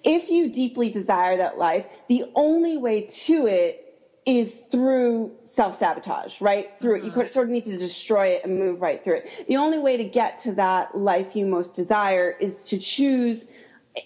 If 0.03 0.29
you 0.29 0.51
deeply 0.51 0.89
desire 0.89 1.37
that 1.37 1.57
life, 1.57 1.85
the 2.07 2.25
only 2.35 2.77
way 2.77 3.01
to 3.01 3.47
it 3.47 3.84
is 4.25 4.63
through 4.71 5.31
self-sabotage, 5.45 6.41
right? 6.41 6.71
Through 6.79 6.97
mm-hmm. 6.97 7.07
it. 7.07 7.09
You 7.09 7.11
mm-hmm. 7.11 7.27
sort 7.27 7.47
of 7.47 7.51
need 7.51 7.65
to 7.65 7.77
destroy 7.77 8.27
it 8.29 8.43
and 8.43 8.57
move 8.57 8.81
right 8.81 9.03
through 9.03 9.17
it. 9.17 9.47
The 9.47 9.57
only 9.57 9.79
way 9.79 9.97
to 9.97 10.03
get 10.03 10.39
to 10.43 10.53
that 10.53 10.97
life 10.97 11.35
you 11.35 11.45
most 11.45 11.75
desire 11.75 12.31
is 12.39 12.63
to 12.65 12.77
choose 12.79 13.47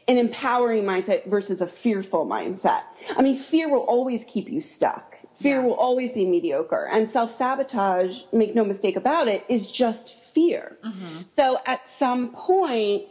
an 0.07 0.17
empowering 0.17 0.83
mindset 0.83 1.27
versus 1.27 1.61
a 1.61 1.67
fearful 1.67 2.25
mindset. 2.25 2.81
I 3.15 3.21
mean, 3.21 3.39
fear 3.39 3.69
will 3.69 3.79
always 3.79 4.23
keep 4.25 4.49
you 4.49 4.61
stuck 4.61 5.09
Fear 5.41 5.61
yeah. 5.61 5.67
will 5.67 5.75
always 5.75 6.11
be 6.11 6.25
mediocre. 6.25 6.89
And 6.91 7.09
self 7.09 7.31
sabotage, 7.31 8.21
make 8.33 8.55
no 8.55 8.65
mistake 8.65 8.95
about 8.95 9.27
it, 9.27 9.45
is 9.47 9.71
just 9.71 10.21
fear. 10.33 10.77
Mm-hmm. 10.85 11.21
So 11.27 11.57
at 11.65 11.87
some 11.87 12.33
point, 12.33 13.03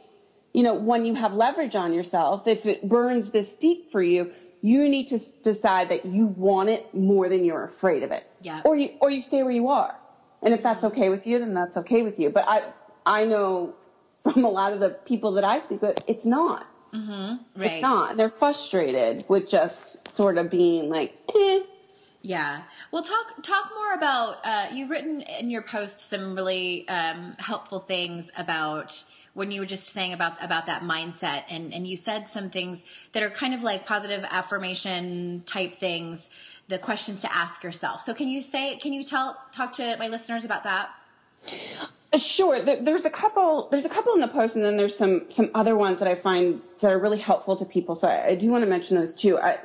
you 0.52 0.62
know, 0.62 0.74
when 0.74 1.06
you 1.06 1.14
have 1.14 1.34
leverage 1.34 1.74
on 1.74 1.94
yourself, 1.94 2.46
if 2.46 2.66
it 2.66 2.86
burns 2.86 3.30
this 3.30 3.56
deep 3.56 3.90
for 3.90 4.02
you, 4.02 4.32
you 4.60 4.88
need 4.88 5.06
to 5.08 5.18
decide 5.42 5.90
that 5.90 6.04
you 6.04 6.26
want 6.26 6.68
it 6.68 6.92
more 6.94 7.28
than 7.28 7.44
you're 7.44 7.64
afraid 7.64 8.02
of 8.02 8.10
it. 8.10 8.24
Yeah. 8.42 8.62
Or 8.64 8.76
you, 8.76 8.90
or 9.00 9.10
you 9.10 9.22
stay 9.22 9.42
where 9.42 9.52
you 9.52 9.68
are. 9.68 9.96
And 10.42 10.54
if 10.54 10.62
that's 10.62 10.84
okay 10.84 11.08
with 11.08 11.26
you, 11.26 11.38
then 11.38 11.54
that's 11.54 11.76
okay 11.78 12.02
with 12.02 12.18
you. 12.18 12.30
But 12.30 12.44
I, 12.48 12.62
I 13.04 13.24
know 13.24 13.74
from 14.22 14.44
a 14.44 14.50
lot 14.50 14.72
of 14.72 14.80
the 14.80 14.90
people 14.90 15.32
that 15.32 15.44
I 15.44 15.58
speak 15.60 15.82
with, 15.82 15.98
it's 16.06 16.26
not. 16.26 16.66
Mm-hmm. 16.92 17.60
Right. 17.60 17.72
It's 17.72 17.82
not. 17.82 18.16
They're 18.16 18.30
frustrated 18.30 19.24
with 19.28 19.48
just 19.48 20.08
sort 20.08 20.38
of 20.38 20.50
being 20.50 20.88
like, 20.88 21.14
eh, 21.34 21.60
yeah. 22.22 22.62
Well, 22.90 23.02
talk 23.02 23.42
talk 23.42 23.70
more 23.74 23.94
about. 23.94 24.44
Uh, 24.44 24.66
you've 24.72 24.90
written 24.90 25.20
in 25.22 25.50
your 25.50 25.62
post 25.62 26.00
some 26.00 26.34
really 26.34 26.88
um, 26.88 27.36
helpful 27.38 27.80
things 27.80 28.30
about 28.36 29.04
when 29.38 29.52
you 29.52 29.60
were 29.60 29.66
just 29.66 29.84
saying 29.84 30.12
about 30.12 30.42
about 30.44 30.66
that 30.66 30.82
mindset, 30.82 31.44
and 31.48 31.72
and 31.72 31.86
you 31.86 31.96
said 31.96 32.26
some 32.26 32.50
things 32.50 32.84
that 33.12 33.22
are 33.22 33.30
kind 33.30 33.54
of 33.54 33.62
like 33.62 33.86
positive 33.86 34.24
affirmation 34.28 35.44
type 35.46 35.76
things. 35.76 36.28
The 36.66 36.78
questions 36.78 37.22
to 37.22 37.34
ask 37.34 37.64
yourself. 37.64 38.02
So, 38.02 38.12
can 38.12 38.28
you 38.28 38.42
say? 38.42 38.76
Can 38.76 38.92
you 38.92 39.02
tell 39.02 39.38
talk 39.52 39.72
to 39.74 39.96
my 39.98 40.08
listeners 40.08 40.44
about 40.44 40.64
that? 40.64 40.90
Sure. 42.16 42.60
There's 42.60 43.04
a 43.04 43.10
couple. 43.10 43.68
There's 43.70 43.86
a 43.86 43.88
couple 43.88 44.12
in 44.14 44.20
the 44.20 44.28
post, 44.28 44.56
and 44.56 44.64
then 44.64 44.76
there's 44.76 44.96
some 44.96 45.30
some 45.30 45.50
other 45.54 45.76
ones 45.76 46.00
that 46.00 46.08
I 46.08 46.14
find 46.14 46.60
that 46.80 46.90
are 46.90 46.98
really 46.98 47.18
helpful 47.18 47.56
to 47.56 47.64
people. 47.64 47.94
So 47.94 48.08
I, 48.08 48.28
I 48.28 48.34
do 48.34 48.50
want 48.50 48.62
to 48.64 48.68
mention 48.68 48.98
those 48.98 49.14
too. 49.14 49.38
I, 49.38 49.58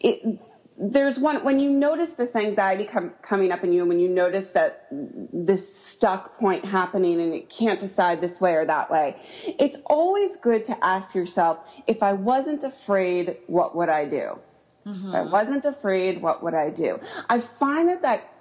it, 0.00 0.38
there's 0.78 1.18
one 1.18 1.42
when 1.42 1.58
you 1.58 1.70
notice 1.70 2.12
this 2.12 2.36
anxiety 2.36 2.84
com- 2.84 3.14
coming 3.22 3.50
up 3.50 3.64
in 3.64 3.72
you 3.72 3.80
and 3.80 3.88
when 3.88 3.98
you 3.98 4.08
notice 4.08 4.50
that 4.50 4.86
this 4.90 5.74
stuck 5.74 6.38
point 6.38 6.64
happening 6.64 7.20
and 7.20 7.34
it 7.34 7.48
can't 7.48 7.80
decide 7.80 8.20
this 8.20 8.40
way 8.40 8.54
or 8.54 8.66
that 8.66 8.90
way 8.90 9.16
it's 9.58 9.78
always 9.86 10.36
good 10.36 10.64
to 10.64 10.84
ask 10.84 11.14
yourself 11.14 11.58
if 11.86 12.02
i 12.02 12.12
wasn't 12.12 12.62
afraid 12.62 13.36
what 13.46 13.74
would 13.74 13.88
i 13.88 14.04
do? 14.04 14.38
Mm-hmm. 14.86 15.08
if 15.08 15.14
i 15.14 15.22
wasn't 15.22 15.64
afraid 15.64 16.20
what 16.20 16.42
would 16.42 16.54
i 16.54 16.70
do? 16.70 17.00
I 17.28 17.40
find 17.40 17.88
that 17.88 18.02
that 18.02 18.32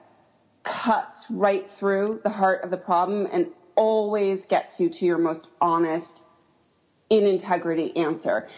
cuts 0.63 1.27
right 1.29 1.69
through 1.69 2.21
the 2.23 2.29
heart 2.29 2.63
of 2.63 2.71
the 2.71 2.77
problem 2.77 3.27
and 3.31 3.47
always 3.75 4.45
gets 4.45 4.79
you 4.79 4.89
to 4.89 5.05
your 5.05 5.17
most 5.17 5.47
honest 5.61 6.25
in 7.09 7.25
integrity 7.25 7.95
answer. 7.95 8.49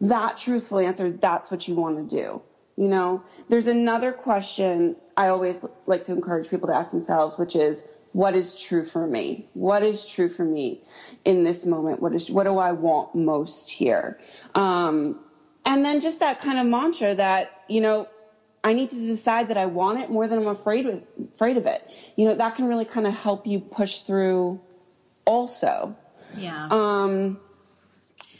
That 0.00 0.36
truthful 0.36 0.78
answer 0.78 1.10
that's 1.10 1.50
what 1.50 1.68
you 1.68 1.74
want 1.74 2.08
to 2.08 2.16
do 2.16 2.42
you 2.76 2.88
know, 2.88 3.22
there's 3.48 3.66
another 3.66 4.12
question 4.12 4.96
I 5.16 5.28
always 5.28 5.64
like 5.86 6.04
to 6.04 6.12
encourage 6.12 6.48
people 6.48 6.68
to 6.68 6.74
ask 6.74 6.90
themselves, 6.90 7.38
which 7.38 7.54
is, 7.54 7.86
what 8.12 8.34
is 8.34 8.60
true 8.60 8.84
for 8.84 9.06
me? 9.06 9.48
What 9.54 9.82
is 9.82 10.06
true 10.06 10.28
for 10.28 10.44
me 10.44 10.82
in 11.24 11.44
this 11.44 11.64
moment? 11.64 12.00
What 12.02 12.14
is, 12.14 12.30
what 12.30 12.44
do 12.44 12.58
I 12.58 12.72
want 12.72 13.14
most 13.14 13.70
here? 13.70 14.18
Um, 14.54 15.20
and 15.64 15.84
then 15.84 16.00
just 16.00 16.20
that 16.20 16.40
kind 16.40 16.58
of 16.58 16.66
mantra 16.66 17.14
that, 17.14 17.62
you 17.68 17.80
know, 17.80 18.08
I 18.64 18.74
need 18.74 18.90
to 18.90 18.96
decide 18.96 19.48
that 19.48 19.56
I 19.56 19.66
want 19.66 20.00
it 20.00 20.10
more 20.10 20.28
than 20.28 20.38
I'm 20.38 20.46
afraid 20.46 20.86
of, 20.86 21.02
afraid 21.34 21.56
of 21.56 21.66
it. 21.66 21.88
You 22.16 22.26
know, 22.26 22.34
that 22.34 22.56
can 22.56 22.66
really 22.66 22.84
kind 22.84 23.06
of 23.06 23.14
help 23.14 23.46
you 23.46 23.60
push 23.60 24.02
through 24.02 24.60
also. 25.24 25.96
Yeah. 26.36 26.68
Um, 26.70 27.40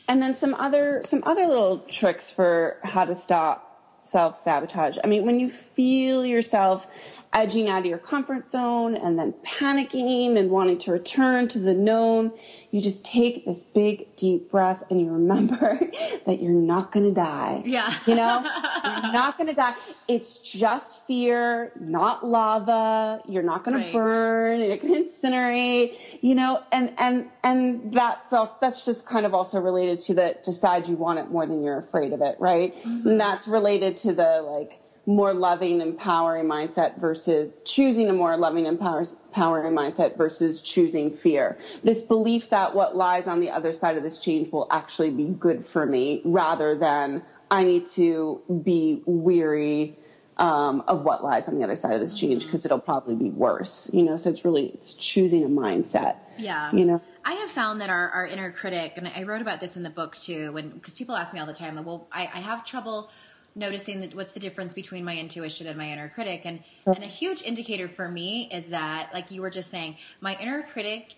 and 0.07 0.23
then 0.23 0.35
some 0.35 0.55
other, 0.55 1.03
some 1.05 1.23
other 1.25 1.47
little 1.47 1.79
tricks 1.79 2.31
for 2.31 2.79
how 2.85 3.05
to 3.05 3.15
stop 3.15 3.72
self 4.03 4.37
sabotage. 4.37 4.99
I 5.03 5.07
mean, 5.07 5.25
when 5.25 5.41
you 5.41 5.49
feel 5.49 6.25
yourself 6.27 6.87
edging 7.33 7.69
out 7.69 7.81
of 7.81 7.87
your 7.87 7.99
comfort 7.99 8.51
zone 8.51 8.95
and 8.95 9.19
then 9.19 9.33
panicking 9.45 10.39
and 10.39 10.51
wanting 10.51 10.79
to 10.79 10.93
return 10.93 11.49
to 11.49 11.59
the 11.59 11.75
known, 11.75 12.33
you 12.71 12.83
just 12.83 13.07
take 13.07 13.47
this 13.47 13.63
big 13.63 14.15
deep 14.17 14.51
breath 14.51 14.83
and 14.91 15.01
you 15.01 15.11
remember 15.11 15.79
that 16.27 16.43
you're 16.43 16.53
not 16.53 16.93
going 16.93 17.07
to 17.07 17.15
die. 17.15 17.63
Yeah. 17.65 17.95
You 18.07 18.15
know, 18.15 18.43
you're 18.85 19.13
not 19.13 19.39
going 19.39 19.49
to 19.49 19.55
die. 19.55 19.75
It's 20.09 20.39
just 20.39 21.07
fear, 21.07 21.73
not 21.81 22.27
lava. 22.27 23.23
You're 23.27 23.43
not 23.43 23.65
going 23.65 23.79
right. 23.79 23.87
to 23.87 23.93
burn. 23.93 24.61
You're 24.61 24.77
going 24.77 24.95
to 24.95 25.11
incinerate, 25.11 25.97
you 26.21 26.35
know, 26.35 26.63
and, 26.71 26.93
and, 26.99 27.31
and 27.43 27.95
that's 27.95 28.33
also, 28.33 28.57
that's 28.61 28.85
just 28.85 29.07
kind 29.07 29.25
of 29.25 29.33
also 29.33 29.61
related 29.61 30.01
to 30.01 30.15
the 30.15 30.37
decide 30.45 30.87
you 30.87 30.97
want 30.97 31.19
it 31.19 31.31
more 31.31 31.47
than 31.47 31.63
you're 31.63 31.79
afraid 31.79 32.13
of 32.13 32.21
it, 32.21 32.37
right? 32.41 32.77
Mm-hmm. 32.77 33.09
And 33.09 33.21
that's 33.21 33.49
related 33.49 33.97
to 33.99 34.13
the 34.13 34.43
like, 34.43 34.82
more 35.05 35.35
loving, 35.35 35.81
empowering 35.81 36.47
mindset 36.47 37.01
versus 37.01 37.61
choosing 37.65 38.09
a 38.09 38.13
more 38.13 38.37
loving, 38.37 38.67
empowering 38.67 39.75
mindset 39.75 40.17
versus 40.17 40.61
choosing 40.61 41.13
fear. 41.13 41.59
This 41.83 42.03
belief 42.03 42.51
that 42.51 42.75
what 42.75 42.97
lies 42.97 43.27
on 43.27 43.41
the 43.41 43.51
other 43.51 43.73
side 43.73 43.97
of 43.97 44.03
this 44.03 44.19
change 44.19 44.51
will 44.53 44.69
actually 44.71 45.11
be 45.11 45.25
good 45.25 45.65
for 45.67 45.85
me 45.85 46.23
rather 46.25 46.77
than 46.77 47.23
I 47.51 47.65
need 47.65 47.87
to 47.87 48.43
be 48.63 49.03
weary 49.05 49.97
um, 50.39 50.83
of 50.89 51.03
what 51.03 51.23
lies 51.23 51.49
on 51.49 51.59
the 51.59 51.65
other 51.65 51.77
side 51.77 51.95
of 51.95 52.01
this 52.01 52.19
change 52.19 52.45
because 52.45 52.61
mm-hmm. 52.61 52.69
it'll 52.69 52.81
probably 52.81 53.15
be 53.15 53.31
worse. 53.31 53.91
You 53.93 54.03
know, 54.03 54.17
so 54.17 54.31
it's 54.31 54.45
really 54.45 54.67
it's 54.67 54.95
choosing 54.95 55.45
a 55.45 55.49
mindset. 55.49 56.17
Yeah. 56.39 56.73
You 56.73 56.85
know. 56.85 57.03
I 57.25 57.35
have 57.35 57.51
found 57.51 57.81
that 57.81 57.91
our, 57.91 58.11
our 58.11 58.27
inner 58.27 58.51
critic, 58.51 58.95
and 58.97 59.07
I 59.07 59.23
wrote 59.25 59.43
about 59.43 59.61
this 59.61 59.77
in 59.77 59.83
the 59.83 59.91
book 59.91 60.17
too, 60.17 60.53
when 60.53 60.71
because 60.71 60.95
people 60.95 61.15
ask 61.15 61.33
me 61.33 61.41
all 61.41 61.47
the 61.47 61.53
time, 61.53 61.83
well, 61.85 62.09
I, 62.11 62.23
I 62.23 62.39
have 62.39 62.65
trouble 62.65 63.11
noticing 63.55 64.01
that 64.01 64.15
what's 64.15 64.33
the 64.33 64.41
difference 64.41 64.73
between 64.73 65.05
my 65.05 65.17
intuition 65.17 65.67
and 65.67 65.77
my 65.77 65.91
inner 65.91 66.09
critic 66.09 66.43
and 66.45 66.63
sure. 66.75 66.95
and 66.95 67.05
a 67.05 67.09
huge 67.09 67.43
indicator 67.43 67.89
for 67.89 68.09
me 68.09 68.49
is 68.53 68.69
that 68.69 69.11
like 69.13 69.31
you 69.31 69.43
were 69.43 69.51
just 69.51 69.71
saying 69.71 69.97
my 70.21 70.37
inner 70.41 70.63
critic 70.63 71.15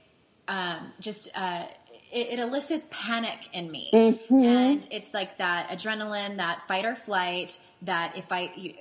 um, 0.46 0.92
just 1.00 1.30
uh, 1.34 1.64
it, 2.12 2.34
it, 2.34 2.38
elicits 2.38 2.88
panic 2.90 3.48
in 3.52 3.70
me 3.70 3.90
mm-hmm. 3.92 4.34
and 4.34 4.86
it's 4.90 5.14
like 5.14 5.38
that 5.38 5.68
adrenaline 5.68 6.36
that 6.36 6.66
fight 6.68 6.84
or 6.84 6.94
flight 6.96 7.58
that 7.82 8.16
if 8.16 8.30
i 8.30 8.74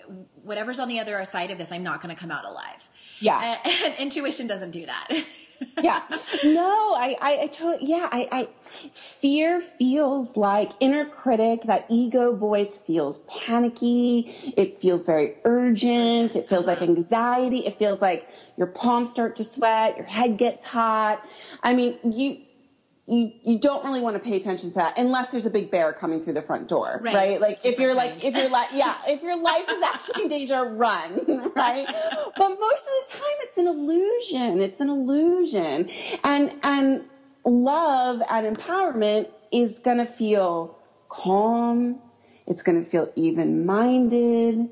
whatever's 0.44 0.80
on 0.80 0.88
the 0.88 1.00
other 1.00 1.24
side 1.26 1.52
of 1.52 1.58
this 1.58 1.72
i'm 1.72 1.84
not 1.84 2.02
going 2.02 2.14
to 2.14 2.20
come 2.20 2.32
out 2.32 2.46
alive 2.46 2.90
yeah 3.20 3.60
and, 3.64 3.74
and 3.86 3.96
intuition 3.96 4.48
doesn't 4.48 4.72
do 4.72 4.86
that 4.86 5.08
yeah. 5.82 6.02
No, 6.44 6.94
I, 6.96 7.16
I, 7.22 7.38
I 7.44 7.48
totally, 7.48 7.90
yeah, 7.90 8.08
I, 8.12 8.28
I, 8.32 8.48
fear 8.92 9.60
feels 9.60 10.38
like 10.38 10.72
inner 10.80 11.06
critic, 11.06 11.64
that 11.64 11.86
ego 11.90 12.36
voice 12.36 12.78
feels 12.78 13.20
panicky. 13.28 14.26
It 14.58 14.76
feels 14.76 15.06
very 15.06 15.36
urgent. 15.46 16.36
It 16.36 16.50
feels 16.50 16.68
like 16.68 16.82
anxiety. 16.82 17.60
It 17.60 17.76
feels 17.76 18.02
like 18.02 18.28
your 18.58 18.68
palms 18.68 19.10
start 19.12 19.38
to 19.38 19.44
sweat. 19.44 19.98
Your 19.98 20.06
head 20.06 20.38
gets 20.38 20.66
hot. 20.66 21.22
I 21.62 21.74
mean, 21.74 21.98
you, 22.04 22.38
you 23.06 23.34
you 23.44 23.60
don't 23.60 23.84
really 23.84 24.00
want 24.00 24.16
to 24.16 24.20
pay 24.20 24.38
attention 24.38 24.70
to 24.70 24.76
that 24.76 24.98
unless 24.98 25.32
there's 25.32 25.46
a 25.46 25.50
big 25.50 25.70
bear 25.70 25.92
coming 25.92 26.22
through 26.22 26.34
the 26.34 26.42
front 26.42 26.70
door, 26.70 27.02
right? 27.04 27.14
right? 27.14 27.42
Like 27.42 27.60
Super 27.60 27.74
if 27.74 27.80
you're 27.80 27.96
like 27.96 28.24
if 28.24 28.36
you're 28.36 28.50
like 28.50 28.70
yeah, 28.74 28.96
if 29.08 29.22
your 29.22 29.42
life 29.42 29.66
is 29.70 29.84
actually 29.84 30.24
in 30.24 30.28
danger, 30.30 30.64
run, 30.64 31.52
right? 31.56 31.86
but 31.86 32.50
most 32.60 32.88
of 32.88 33.08
the 33.08 33.12
time 33.12 33.38
it's 33.42 33.58
an 33.58 33.68
illusion. 33.68 34.62
It's 34.62 34.80
an 34.80 34.90
illusion. 34.90 35.90
And 36.24 36.54
and 36.64 37.04
love 37.46 38.22
and 38.30 38.56
empowerment 38.56 39.30
is 39.52 39.80
going 39.80 39.98
to 39.98 40.06
feel 40.06 40.78
calm. 41.10 42.00
It's 42.48 42.64
going 42.64 42.82
to 42.82 42.88
feel 42.88 43.12
even 43.16 43.66
minded, 43.66 44.70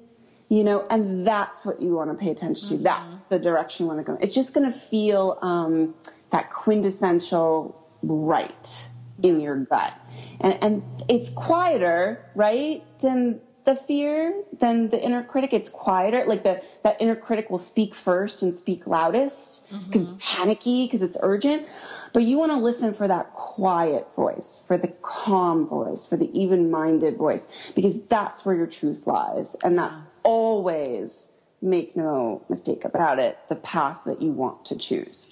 you 0.49 0.63
know, 0.63 0.85
and 0.89 1.25
that's 1.27 1.65
what 1.65 1.81
you 1.81 1.95
want 1.95 2.11
to 2.11 2.17
pay 2.17 2.31
attention 2.31 2.69
to. 2.69 2.73
Mm-hmm. 2.75 2.83
That's 2.83 3.27
the 3.27 3.39
direction 3.39 3.85
you 3.85 3.87
want 3.93 4.05
to 4.05 4.11
go. 4.11 4.17
It's 4.21 4.33
just 4.33 4.53
going 4.53 4.69
to 4.69 4.77
feel 4.77 5.37
um, 5.41 5.95
that 6.31 6.49
quintessential 6.49 7.80
right 8.03 8.89
in 9.21 9.39
your 9.39 9.57
gut. 9.57 9.93
And, 10.39 10.63
and 10.63 10.83
it's 11.09 11.29
quieter, 11.29 12.25
right, 12.35 12.83
than 12.99 13.39
the 13.63 13.75
fear, 13.75 14.43
than 14.57 14.89
the 14.89 14.99
inner 14.99 15.23
critic. 15.23 15.53
It's 15.53 15.69
quieter. 15.69 16.25
Like 16.25 16.43
the, 16.43 16.63
that 16.83 17.01
inner 17.01 17.15
critic 17.15 17.49
will 17.49 17.59
speak 17.59 17.93
first 17.93 18.41
and 18.41 18.57
speak 18.57 18.87
loudest 18.87 19.69
because 19.69 20.05
mm-hmm. 20.05 20.15
it's 20.15 20.35
panicky, 20.35 20.85
because 20.85 21.03
it's 21.03 21.17
urgent. 21.21 21.67
But 22.13 22.23
you 22.23 22.37
want 22.37 22.51
to 22.51 22.57
listen 22.57 22.93
for 22.93 23.07
that 23.07 23.33
quiet 23.33 24.13
voice, 24.15 24.63
for 24.67 24.77
the 24.77 24.89
calm 25.01 25.67
voice, 25.67 26.05
for 26.05 26.17
the 26.17 26.29
even 26.37 26.69
minded 26.69 27.15
voice, 27.15 27.47
because 27.73 28.03
that's 28.03 28.45
where 28.45 28.55
your 28.55 28.67
truth 28.67 29.07
lies. 29.07 29.55
And 29.63 29.77
that's 29.77 30.09
always, 30.23 31.29
make 31.61 31.95
no 31.95 32.43
mistake 32.49 32.83
about 32.83 33.19
it, 33.19 33.37
the 33.47 33.55
path 33.55 33.99
that 34.07 34.21
you 34.21 34.31
want 34.31 34.65
to 34.65 34.77
choose. 34.77 35.29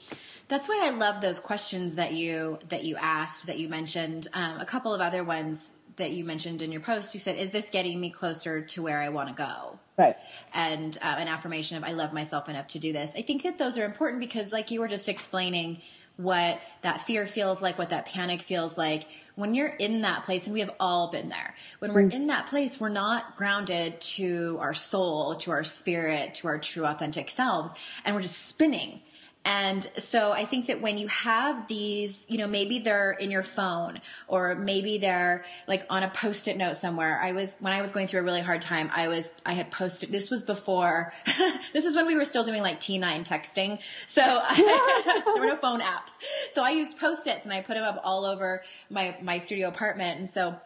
That's 0.50 0.68
why 0.68 0.82
I 0.84 0.90
love 0.90 1.22
those 1.22 1.40
questions 1.40 1.96
that 1.96 2.14
you 2.14 2.60
that 2.70 2.84
you 2.84 2.98
asked 2.98 3.48
that 3.48 3.60
you 3.60 3.70
mentioned. 3.70 4.28
Um, 4.34 4.60
a 4.60 4.66
couple 4.66 4.94
of 4.94 5.00
other 5.00 5.24
ones 5.24 5.76
that 5.96 6.12
you 6.12 6.26
mentioned 6.26 6.62
in 6.62 6.72
your 6.72 6.82
post. 6.82 7.14
You 7.14 7.20
said, 7.20 7.38
"Is 7.38 7.52
this 7.52 7.70
getting 7.70 8.02
me 8.02 8.10
closer 8.10 8.62
to 8.62 8.82
where 8.82 9.00
I 9.00 9.10
want 9.10 9.30
to 9.30 9.36
go?" 9.36 9.80
Right. 9.98 10.18
And 10.54 10.98
uh, 11.02 11.16
an 11.20 11.28
affirmation 11.28 11.78
of, 11.78 11.84
"I 11.84 11.92
love 11.92 12.14
myself 12.14 12.50
enough 12.50 12.68
to 12.70 12.80
do 12.80 12.92
this." 12.92 13.14
I 13.16 13.22
think 13.22 13.44
that 13.44 13.60
those 13.60 13.78
are 13.78 13.86
important 13.86 14.20
because, 14.20 14.52
like 14.52 14.72
you 14.72 14.80
were 14.80 14.88
just 14.88 15.08
explaining, 15.08 15.82
what 16.20 16.60
that 16.82 17.02
fear 17.02 17.26
feels 17.26 17.62
like, 17.62 17.78
what 17.78 17.92
that 17.92 18.06
panic 18.06 18.42
feels 18.42 18.78
like. 18.78 19.06
When 19.36 19.54
you're 19.54 19.68
in 19.68 20.02
that 20.02 20.24
place, 20.24 20.48
and 20.48 20.54
we 20.54 20.60
have 20.60 20.72
all 20.78 21.12
been 21.12 21.30
there, 21.30 21.56
when 21.78 21.94
we're 21.94 22.04
mm. 22.04 22.14
in 22.14 22.28
that 22.28 22.48
place, 22.48 22.78
we're 22.78 22.90
not 22.90 23.38
grounded 23.38 24.02
to 24.02 24.58
our 24.60 24.74
soul, 24.74 25.36
to 25.36 25.52
our 25.52 25.64
spirit, 25.64 26.34
to 26.36 26.48
our 26.48 26.58
true 26.58 26.86
authentic 26.86 27.30
selves, 27.30 27.74
and 28.04 28.16
we're 28.16 28.22
just 28.22 28.48
spinning 28.48 29.00
and 29.46 29.90
so 29.98 30.32
I 30.32 30.46
think 30.46 30.68
that 30.68 30.82
when 30.82 30.98
you 30.98 31.08
have 31.08 31.68
these, 31.68 32.26
you 32.30 32.38
know, 32.38 32.46
maybe 32.46 32.80
they're 32.80 33.12
in 33.12 33.32
your 33.32 33.44
phone 33.44 34.02
or 34.28 34.54
maybe 34.56 34.98
they're 34.98 35.46
like 35.66 35.86
on 35.90 36.04
a 36.04 36.10
post-it 36.10 36.58
note 36.58 36.76
somewhere. 36.76 37.20
I 37.22 37.32
was, 37.32 37.56
when 37.60 37.72
I 37.72 37.82
was 37.82 37.92
going 37.92 38.08
through 38.08 38.20
a 38.20 38.24
really 38.24 38.42
hard 38.42 38.62
time, 38.62 38.92
I 38.94 39.08
was, 39.08 39.34
I 39.46 39.54
had 39.54 39.72
posted, 39.72 40.12
this 40.12 40.30
was 40.30 40.44
before, 40.44 41.14
this 41.74 41.86
is 41.86 41.96
when 41.96 42.06
we 42.06 42.16
were 42.16 42.26
still 42.26 42.44
doing 42.44 42.62
like 42.62 42.82
T9 42.82 43.26
texting. 43.26 43.80
So 44.08 44.22
I, 44.22 45.24
there 45.34 45.42
were 45.42 45.48
no 45.48 45.56
phone 45.56 45.80
apps. 45.80 46.18
So 46.52 46.62
I 46.62 46.72
used 46.72 47.00
post-its 47.00 47.46
and 47.46 47.54
I 47.54 47.62
put 47.62 47.76
them 47.76 47.86
up 47.86 48.02
all 48.04 48.26
over 48.26 48.62
my, 48.90 49.18
my 49.22 49.38
studio 49.38 49.70
apartment. 49.70 50.20
And 50.20 50.30
so 50.30 50.60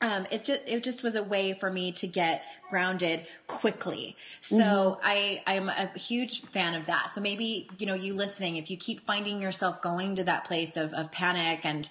um, 0.00 0.26
it 0.30 0.44
just 0.44 0.60
it 0.66 0.84
just 0.84 1.02
was 1.02 1.16
a 1.16 1.22
way 1.22 1.54
for 1.54 1.70
me 1.70 1.90
to 1.92 2.06
get 2.06 2.44
grounded 2.70 3.26
quickly. 3.48 4.16
So 4.40 4.56
mm-hmm. 4.56 5.00
I 5.02 5.42
I'm 5.46 5.68
a 5.68 5.90
huge 5.98 6.42
fan 6.42 6.74
of 6.74 6.86
that. 6.86 7.10
So 7.10 7.20
maybe 7.20 7.68
you 7.78 7.86
know 7.86 7.94
you 7.94 8.14
listening, 8.14 8.56
if 8.56 8.70
you 8.70 8.76
keep 8.76 9.04
finding 9.04 9.42
yourself 9.42 9.82
going 9.82 10.14
to 10.16 10.24
that 10.24 10.44
place 10.44 10.76
of 10.76 10.94
of 10.94 11.10
panic 11.10 11.64
and 11.64 11.90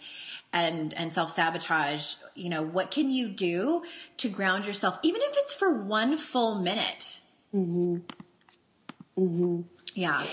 and 0.53 0.93
and 0.93 1.11
self 1.11 1.31
sabotage, 1.31 2.15
you 2.33 2.49
know 2.49 2.63
what 2.63 2.91
can 2.91 3.09
you 3.09 3.27
do 3.27 3.83
to 4.17 4.29
ground 4.29 4.65
yourself, 4.65 4.99
even 5.03 5.21
if 5.21 5.33
it's 5.37 5.53
for 5.53 5.69
one 5.69 6.17
full 6.17 6.61
minute. 6.61 7.19
Mm-hmm. 7.53 7.97
Mm-hmm. 9.19 9.61
Yeah. 9.95 10.23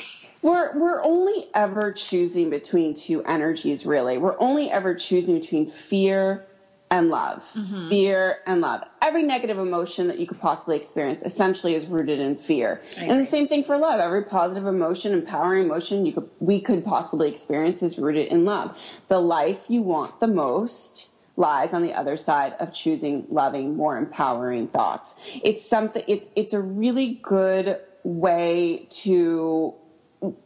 We're 0.43 0.79
we're 0.79 1.03
only 1.03 1.47
ever 1.55 1.91
choosing 1.91 2.51
between 2.51 2.95
two 2.95 3.25
energies. 3.25 3.85
Really, 3.85 4.19
we're 4.19 4.39
only 4.39 4.71
ever 4.71 4.95
choosing 4.95 5.41
between 5.41 5.67
fear 5.67 6.47
and 6.95 7.11
love. 7.11 7.43
Mm-hmm. 7.55 7.89
Fear 7.89 8.39
and 8.47 8.61
love. 8.61 8.85
Every 9.03 9.25
negative 9.25 9.59
emotion 9.59 10.07
that 10.09 10.21
you 10.21 10.29
could 10.29 10.41
possibly 10.41 10.77
experience 10.77 11.25
essentially 11.25 11.75
is 11.75 11.87
rooted 11.87 12.21
in 12.21 12.37
fear. 12.37 12.81
And 12.97 13.21
the 13.21 13.27
same 13.27 13.49
thing 13.49 13.65
for 13.65 13.77
love. 13.77 13.99
Every 13.99 14.23
positive 14.23 14.69
emotion, 14.69 15.13
empowering 15.13 15.65
emotion 15.65 16.07
you 16.07 16.13
could, 16.13 16.31
we 16.39 16.61
could 16.61 16.85
possibly 16.85 17.29
experience 17.29 17.83
is 17.83 17.99
rooted 17.99 18.29
in 18.29 18.45
love. 18.45 18.79
The 19.09 19.19
life 19.19 19.65
you 19.69 19.83
want 19.83 20.21
the 20.21 20.29
most 20.29 21.11
lies 21.37 21.75
on 21.75 21.83
the 21.83 21.95
other 21.95 22.17
side 22.17 22.53
of 22.61 22.73
choosing 22.73 23.27
loving, 23.29 23.77
more 23.77 23.99
empowering 23.99 24.69
thoughts. 24.69 25.19
It's 25.43 25.69
something, 25.69 26.05
it's, 26.07 26.29
it's 26.37 26.55
a 26.55 26.61
really 26.61 27.19
good 27.21 27.81
way 28.05 28.87
to 29.03 29.75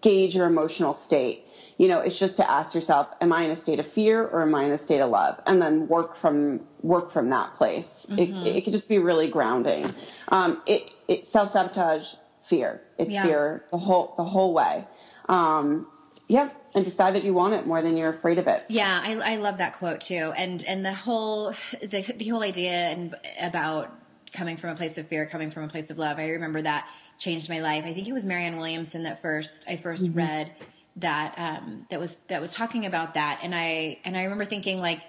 gauge 0.01 0.35
your 0.35 0.47
emotional 0.47 0.95
state 0.95 1.45
you 1.79 1.87
know, 1.87 2.01
it's 2.01 2.19
just 2.19 2.37
to 2.39 2.51
ask 2.51 2.75
yourself, 2.75 3.09
am 3.21 3.33
I 3.33 3.43
in 3.43 3.53
a 3.53 3.57
state 3.57 3.79
of 3.79 3.87
fear 3.87 4.27
or 4.27 4.43
am 4.43 4.55
I 4.55 4.65
in 4.65 4.73
a 4.73 4.79
state 4.79 5.01
of 5.01 5.11
love? 5.11 5.41
And 5.47 5.63
then 5.63 5.87
work 5.87 6.17
from, 6.17 6.61
work 6.83 7.13
from 7.13 7.31
that 7.31 7.57
place. 7.57 8.07
Mm-hmm. 8.11 8.47
It, 8.47 8.57
it 8.57 8.65
could 8.65 8.73
just 8.73 8.89
be 8.89 8.99
really 8.99 9.29
grounding. 9.29 9.95
Um, 10.27 10.61
it, 10.67 10.91
it 11.07 11.27
self-sabotage, 11.27 12.15
fear. 12.41 12.83
It's 12.99 13.11
yeah. 13.11 13.23
fear 13.23 13.65
the 13.71 13.79
whole, 13.79 14.13
the 14.17 14.25
whole 14.25 14.53
way. 14.53 14.85
Um, 15.29 15.87
yeah. 16.27 16.51
And 16.75 16.85
decide 16.85 17.15
that 17.15 17.23
you 17.25 17.33
want 17.33 17.55
it 17.55 17.67
more 17.67 17.81
than 17.81 17.97
you're 17.97 18.11
afraid 18.11 18.39
of 18.39 18.49
it. 18.49 18.65
Yeah. 18.69 19.01
I, 19.03 19.35
I 19.35 19.37
love 19.37 19.59
that 19.59 19.79
quote 19.79 20.01
too. 20.01 20.33
And, 20.37 20.65
and 20.65 20.85
the 20.85 20.93
whole, 20.93 21.55
the, 21.81 22.03
the 22.17 22.29
whole 22.29 22.43
idea 22.43 22.73
and 22.73 23.15
about 23.41 23.95
coming 24.33 24.57
from 24.57 24.71
a 24.71 24.75
place 24.75 24.99
of 24.99 25.07
fear, 25.07 25.27
coming 25.27 25.53
from 25.53 25.63
a 25.63 25.69
place 25.69 25.91
of 25.91 25.99
love. 25.99 26.19
I 26.19 26.31
remember 26.31 26.61
that 26.61 26.89
changed 27.19 27.49
my 27.49 27.61
life. 27.61 27.85
I 27.85 27.95
think 27.95 28.09
it 28.09 28.13
was 28.13 28.25
Marianne 28.25 28.57
Williamson 28.57 29.05
that 29.05 29.23
first, 29.23 29.69
I 29.69 29.77
1st 29.77 30.09
mm-hmm. 30.09 30.19
read 30.19 30.53
that 31.01 31.35
um, 31.39 31.87
that 31.91 32.01
was 32.01 32.17
that 32.29 32.41
was 32.41 32.55
talking 32.55 32.87
about 32.87 33.15
that, 33.15 33.41
and 33.43 33.55
I 33.55 33.99
and 34.05 34.17
I 34.17 34.25
remember 34.25 34.45
thinking 34.45 34.79
like, 34.81 35.01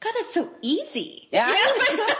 God, 0.00 0.12
that's 0.16 0.34
so 0.34 0.50
easy. 0.62 1.28
Yeah. 1.30 1.48
You 1.48 1.54
know? 1.96 2.14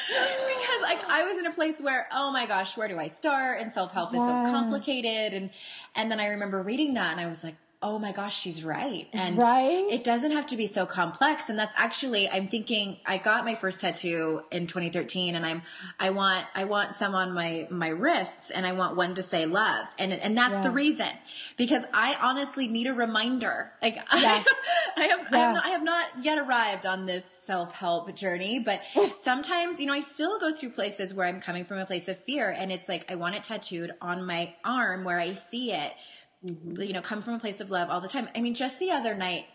because 0.00 0.82
like 0.82 1.04
I 1.08 1.24
was 1.26 1.38
in 1.38 1.46
a 1.46 1.52
place 1.52 1.80
where, 1.80 2.08
oh 2.12 2.30
my 2.32 2.46
gosh, 2.46 2.76
where 2.76 2.88
do 2.88 2.98
I 2.98 3.08
start? 3.08 3.60
And 3.60 3.72
self 3.72 3.92
help 3.92 4.12
yeah. 4.12 4.20
is 4.20 4.26
so 4.46 4.52
complicated, 4.52 5.34
and 5.34 5.50
and 5.94 6.10
then 6.10 6.20
I 6.20 6.28
remember 6.28 6.62
reading 6.62 6.94
that, 6.94 7.12
and 7.12 7.20
I 7.20 7.26
was 7.26 7.44
like, 7.44 7.56
oh 7.82 7.98
my 7.98 8.12
gosh, 8.12 8.38
she's 8.38 8.62
right. 8.62 9.08
And 9.14 9.38
right? 9.38 9.86
it 9.90 10.04
doesn't 10.04 10.32
have 10.32 10.46
to 10.48 10.56
be 10.56 10.66
so 10.66 10.84
complex. 10.84 11.48
And 11.48 11.58
that's 11.58 11.74
actually, 11.78 12.28
I'm 12.28 12.46
thinking, 12.46 12.98
I 13.06 13.16
got 13.16 13.46
my 13.46 13.54
first 13.54 13.80
tattoo 13.80 14.42
in 14.50 14.66
2013 14.66 15.34
and 15.34 15.46
I'm, 15.46 15.62
I 15.98 16.10
want, 16.10 16.44
I 16.54 16.64
want 16.64 16.94
some 16.94 17.14
on 17.14 17.32
my, 17.32 17.66
my 17.70 17.88
wrists 17.88 18.50
and 18.50 18.66
I 18.66 18.72
want 18.72 18.96
one 18.96 19.14
to 19.14 19.22
say 19.22 19.46
love. 19.46 19.88
And, 19.98 20.12
and 20.12 20.36
that's 20.36 20.56
yeah. 20.56 20.62
the 20.62 20.70
reason 20.70 21.08
because 21.56 21.84
I 21.94 22.18
honestly 22.20 22.68
need 22.68 22.86
a 22.86 22.92
reminder. 22.92 23.72
Like 23.80 23.94
yeah. 24.14 24.44
I, 24.46 25.02
I, 25.02 25.04
have, 25.06 25.26
yeah. 25.32 25.38
I, 25.38 25.38
have 25.38 25.54
not, 25.54 25.64
I 25.64 25.68
have 25.70 25.82
not 25.82 26.06
yet 26.20 26.38
arrived 26.38 26.84
on 26.84 27.06
this 27.06 27.24
self 27.42 27.72
help 27.72 28.14
journey, 28.14 28.60
but 28.60 28.82
sometimes, 29.16 29.80
you 29.80 29.86
know, 29.86 29.94
I 29.94 30.00
still 30.00 30.38
go 30.38 30.52
through 30.52 30.70
places 30.70 31.14
where 31.14 31.26
I'm 31.26 31.40
coming 31.40 31.64
from 31.64 31.78
a 31.78 31.86
place 31.86 32.08
of 32.08 32.18
fear 32.18 32.50
and 32.50 32.70
it's 32.70 32.90
like, 32.90 33.10
I 33.10 33.14
want 33.14 33.36
it 33.36 33.44
tattooed 33.44 33.92
on 34.02 34.26
my 34.26 34.54
arm 34.66 35.04
where 35.04 35.18
I 35.18 35.32
see 35.32 35.72
it 35.72 35.94
mm-hmm. 36.44 36.80
you 36.80 36.92
know, 36.92 37.02
come 37.02 37.22
from 37.22 37.34
a 37.34 37.38
place 37.38 37.60
of 37.60 37.70
love 37.70 37.90
all 37.90 38.00
the 38.00 38.08
time. 38.08 38.28
I 38.34 38.40
mean, 38.40 38.54
just 38.54 38.78
the 38.78 38.90
other 38.90 39.14
night, 39.14 39.46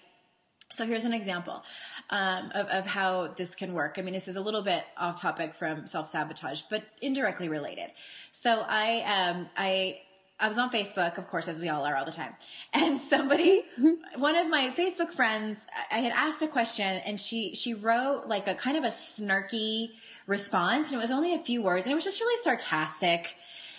so 0.72 0.86
here's 0.86 1.06
an 1.06 1.14
example 1.14 1.64
um, 2.10 2.52
of, 2.56 2.68
of 2.68 2.86
how 2.86 3.34
this 3.36 3.56
can 3.56 3.74
work. 3.74 3.96
I 3.98 4.02
mean, 4.02 4.14
this 4.14 4.28
is 4.28 4.36
a 4.36 4.42
little 4.42 4.64
bit 4.64 4.84
off 4.98 5.22
topic 5.22 5.56
from 5.56 5.88
self 5.88 6.08
sabotage, 6.08 6.64
but 6.70 6.84
indirectly 7.02 7.50
related. 7.50 7.92
So 8.32 8.64
I, 8.68 9.02
um, 9.02 9.50
I, 9.56 10.02
I 10.40 10.48
was 10.48 10.58
on 10.58 10.70
Facebook, 10.70 11.18
of 11.18 11.28
course, 11.28 11.48
as 11.48 11.62
we 11.62 11.70
all 11.70 11.86
are 11.86 11.96
all 11.96 12.06
the 12.06 12.12
time. 12.12 12.34
And 12.74 13.00
somebody, 13.00 13.64
mm-hmm. 13.80 14.20
one 14.20 14.36
of 14.36 14.50
my 14.50 14.70
Facebook 14.70 15.12
friends, 15.12 15.66
I 15.92 16.00
had 16.00 16.12
asked 16.12 16.42
a 16.42 16.48
question 16.48 16.88
and 16.88 17.20
she, 17.20 17.56
she 17.56 17.74
wrote 17.74 18.28
like 18.28 18.48
a 18.48 18.56
kind 18.56 18.76
of 18.76 18.84
a 18.84 18.88
snarky 18.88 19.90
response 20.28 20.88
and 20.88 20.96
it 20.96 21.02
was 21.02 21.12
only 21.12 21.34
a 21.36 21.40
few 21.40 21.62
words 21.62 21.86
and 21.86 21.92
it 21.92 21.96
was 21.96 22.04
just 22.04 22.20
really 22.20 22.42
sarcastic. 22.44 23.36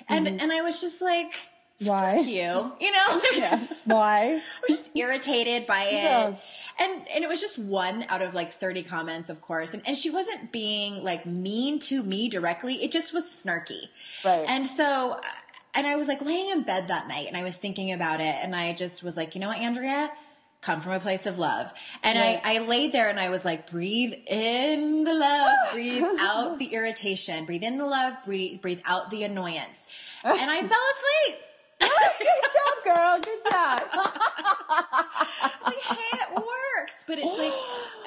And, 0.09 0.27
mm-hmm. 0.27 0.41
and 0.41 0.53
I 0.53 0.63
was 0.63 0.81
just 0.81 1.03
like, 1.03 1.35
why? 1.81 2.19
you, 2.19 2.73
you 2.81 2.93
know? 2.93 3.21
yeah. 3.35 3.67
Why? 3.85 4.43
We're 4.63 4.75
just 4.75 4.91
irritated 4.95 5.67
by 5.67 5.85
it. 5.85 5.93
Yeah. 5.93 6.37
And, 6.79 7.09
and 7.15 7.25
it 7.25 7.29
was 7.29 7.41
just 7.41 7.59
one 7.59 8.05
out 8.09 8.23
of 8.23 8.35
like 8.35 8.53
30 8.53 8.83
comments, 8.83 9.29
of 9.29 9.41
course. 9.41 9.75
And, 9.75 9.83
and 9.87 9.97
she 9.97 10.11
wasn't 10.11 10.53
being 10.53 11.03
like 11.05 11.27
mean 11.27 11.79
to 11.81 12.03
me 12.03 12.29
directly. 12.29 12.83
It 12.83 12.93
just 12.93 13.13
was 13.13 13.25
snarky. 13.25 13.89
Right. 14.25 14.45
And 14.49 14.67
so, 14.67 15.13
uh, 15.13 15.23
and 15.75 15.87
I 15.87 15.97
was 15.97 16.09
like 16.09 16.23
laying 16.23 16.51
in 16.51 16.63
bed 16.63 16.89
that 16.89 17.09
night 17.09 17.27
and 17.29 17.37
I 17.37 17.43
was 17.43 17.57
thinking 17.57 17.93
about 17.93 18.21
it 18.21 18.35
and 18.43 18.57
I 18.57 18.73
just 18.73 19.03
was 19.03 19.17
like, 19.17 19.35
you 19.35 19.41
know 19.41 19.49
what, 19.49 19.59
Andrea? 19.59 20.11
come 20.63 20.81
from 20.81 20.93
a 20.93 21.01
place 21.01 21.27
of 21.27 21.39
love. 21.39 21.73
And 22.03 22.19
right. 22.19 22.41
I, 22.43 22.57
I 22.57 22.59
laid 22.59 22.91
there 22.91 23.09
and 23.09 23.21
I 23.21 23.29
was 23.29 23.45
like, 23.45 23.71
breathe 23.71 24.15
in 24.27 25.05
the 25.05 25.15
love, 25.15 25.53
breathe 25.73 26.03
out 26.19 26.59
the 26.59 26.67
irritation, 26.75 27.45
breathe 27.45 27.63
in 27.63 27.79
the 27.79 27.87
love, 27.87 28.15
breathe, 28.25 28.61
breathe 28.61 28.81
out 28.85 29.11
the 29.11 29.23
annoyance. 29.23 29.87
And 30.25 30.51
I 30.51 30.59
fell 30.59 30.67
asleep. 30.69 31.43
Good 31.81 31.91
job, 32.55 32.85
girl. 32.85 33.21
Good 33.21 33.51
job. 33.51 33.81
it's 33.85 35.67
like, 35.67 35.83
hey, 35.83 36.19
it 36.19 36.35
works, 36.35 37.05
but 37.07 37.19
it's 37.19 37.39
like 37.39 37.53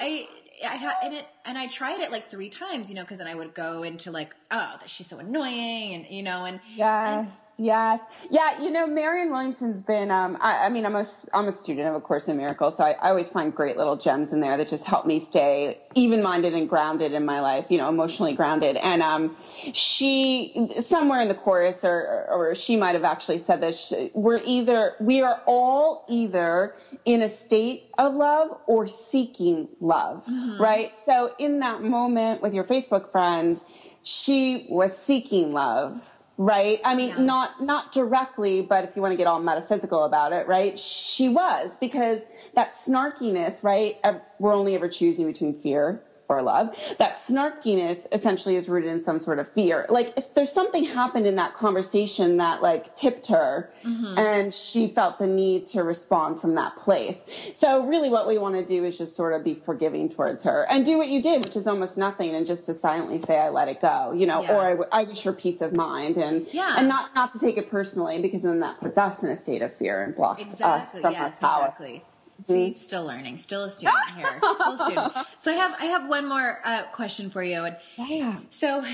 I. 0.00 0.28
I 0.62 0.74
had 0.76 0.94
and 1.02 1.14
it 1.14 1.26
and 1.46 1.56
I 1.56 1.68
tried 1.68 2.00
it 2.02 2.10
like 2.10 2.28
three 2.28 2.50
times, 2.50 2.90
you 2.90 2.94
know, 2.94 3.00
because 3.00 3.16
then 3.16 3.26
I 3.26 3.34
would 3.34 3.54
go 3.54 3.82
into 3.82 4.10
like, 4.10 4.36
oh, 4.50 4.76
that 4.78 4.90
she's 4.90 5.06
so 5.06 5.18
annoying, 5.18 5.94
and 5.94 6.06
you 6.10 6.22
know, 6.22 6.44
and 6.44 6.60
yes, 6.76 7.18
and, 7.18 7.28
yes, 7.60 8.00
yeah. 8.30 8.60
You 8.60 8.70
know, 8.70 8.86
Marianne 8.86 9.30
Williamson's 9.30 9.82
been. 9.82 10.10
Um, 10.10 10.38
I, 10.40 10.66
I, 10.66 10.68
mean, 10.68 10.86
I'm 10.86 10.96
a 10.96 11.04
I'm 11.32 11.46
a 11.46 11.52
student 11.52 11.88
of 11.88 11.94
A 11.94 12.00
Course 12.00 12.28
in 12.28 12.36
Miracles, 12.36 12.76
so 12.76 12.84
I, 12.84 12.92
I 12.92 13.10
always 13.10 13.28
find 13.28 13.54
great 13.54 13.76
little 13.76 13.96
gems 13.96 14.32
in 14.32 14.40
there 14.40 14.56
that 14.56 14.68
just 14.68 14.86
help 14.86 15.06
me 15.06 15.20
stay 15.20 15.78
even 15.94 16.22
minded 16.22 16.54
and 16.54 16.68
grounded 16.68 17.12
in 17.12 17.24
my 17.24 17.40
life. 17.40 17.70
You 17.70 17.78
know, 17.78 17.88
emotionally 17.88 18.34
grounded. 18.34 18.76
And 18.76 19.02
um, 19.02 19.36
she 19.72 20.68
somewhere 20.80 21.20
in 21.20 21.28
the 21.28 21.34
Course, 21.34 21.84
or 21.84 22.26
or 22.30 22.54
she 22.54 22.76
might 22.76 22.94
have 22.94 23.04
actually 23.04 23.38
said 23.38 23.60
this. 23.60 23.92
We're 24.14 24.40
either 24.44 24.94
we 24.98 25.22
are 25.22 25.40
all 25.46 26.04
either 26.08 26.74
in 27.04 27.22
a 27.22 27.28
state 27.28 27.90
of 27.98 28.14
love 28.14 28.56
or 28.66 28.86
seeking 28.86 29.68
love, 29.80 30.24
mm-hmm. 30.24 30.60
right? 30.60 30.96
So 30.96 31.34
in 31.38 31.60
that 31.60 31.82
moment 31.82 32.42
with 32.42 32.54
your 32.54 32.64
Facebook 32.64 33.12
friend, 33.12 33.60
she 34.02 34.66
was 34.68 34.96
seeking 34.96 35.52
love 35.52 36.18
right? 36.40 36.80
I 36.86 36.94
mean, 36.94 37.10
yeah. 37.10 37.18
not, 37.18 37.62
not 37.62 37.92
directly, 37.92 38.62
but 38.62 38.84
if 38.84 38.96
you 38.96 39.02
want 39.02 39.12
to 39.12 39.16
get 39.16 39.26
all 39.26 39.40
metaphysical 39.40 40.04
about 40.04 40.32
it, 40.32 40.48
right? 40.48 40.78
She 40.78 41.28
was 41.28 41.76
because 41.76 42.20
that 42.54 42.70
snarkiness, 42.70 43.62
right? 43.62 43.96
We're 44.38 44.54
only 44.54 44.74
ever 44.74 44.88
choosing 44.88 45.26
between 45.26 45.52
fear 45.52 46.02
or 46.30 46.42
love. 46.42 46.74
That 46.98 47.14
snarkiness 47.14 48.06
essentially 48.12 48.54
is 48.54 48.68
rooted 48.68 48.90
in 48.90 49.02
some 49.02 49.18
sort 49.18 49.40
of 49.40 49.50
fear. 49.50 49.84
Like 49.88 50.16
there's 50.34 50.52
something 50.52 50.84
happened 50.84 51.26
in 51.26 51.36
that 51.36 51.54
conversation 51.54 52.36
that 52.36 52.62
like 52.62 52.94
tipped 52.94 53.26
her 53.26 53.70
mm-hmm. 53.84 54.14
and 54.16 54.54
she 54.54 54.86
felt 54.86 55.18
the 55.18 55.26
need 55.26 55.66
to 55.66 55.82
respond 55.82 56.40
from 56.40 56.54
that 56.54 56.76
place. 56.76 57.24
So 57.52 57.84
really 57.84 58.08
what 58.08 58.28
we 58.28 58.38
want 58.38 58.54
to 58.54 58.64
do 58.64 58.84
is 58.84 58.96
just 58.96 59.16
sort 59.16 59.34
of 59.34 59.42
be 59.42 59.54
forgiving 59.54 60.08
towards 60.08 60.44
her 60.44 60.66
and 60.70 60.84
do 60.84 60.98
what 60.98 61.08
you 61.08 61.20
did, 61.20 61.44
which 61.44 61.56
is 61.56 61.66
almost 61.66 61.98
nothing 61.98 62.34
and 62.36 62.46
just 62.46 62.66
to 62.66 62.74
silently 62.74 63.18
say, 63.18 63.36
I 63.38 63.48
let 63.48 63.68
it 63.68 63.80
go, 63.80 64.12
you 64.12 64.26
know, 64.26 64.42
yeah. 64.42 64.54
or 64.54 64.60
I, 64.62 64.70
w- 64.70 64.88
I 64.92 65.02
wish 65.04 65.24
her 65.24 65.32
peace 65.32 65.60
of 65.60 65.74
mind 65.74 66.16
and, 66.16 66.46
yeah. 66.52 66.76
and 66.78 66.88
not, 66.88 67.12
not 67.16 67.32
to 67.32 67.40
take 67.40 67.56
it 67.56 67.70
personally 67.70 68.22
because 68.22 68.44
then 68.44 68.60
that 68.60 68.78
puts 68.80 68.96
us 68.96 69.24
in 69.24 69.30
a 69.30 69.36
state 69.36 69.62
of 69.62 69.74
fear 69.74 70.04
and 70.04 70.14
blocks 70.14 70.42
exactly. 70.42 70.64
us 70.64 71.00
from 71.00 71.12
yes, 71.12 71.34
our 71.42 71.50
power. 71.50 71.66
Exactly. 71.66 72.04
See, 72.46 72.74
still 72.74 73.04
learning, 73.04 73.38
still 73.38 73.64
a 73.64 73.70
student 73.70 73.98
here, 74.16 74.38
still 74.60 74.80
a 74.80 74.84
student. 74.84 75.12
So 75.38 75.50
I 75.50 75.54
have 75.54 75.76
I 75.80 75.84
have 75.86 76.08
one 76.08 76.28
more 76.28 76.60
uh, 76.64 76.84
question 76.92 77.30
for 77.30 77.42
you. 77.42 77.64
And 77.64 77.76
Yeah. 77.96 78.38
So 78.50 78.84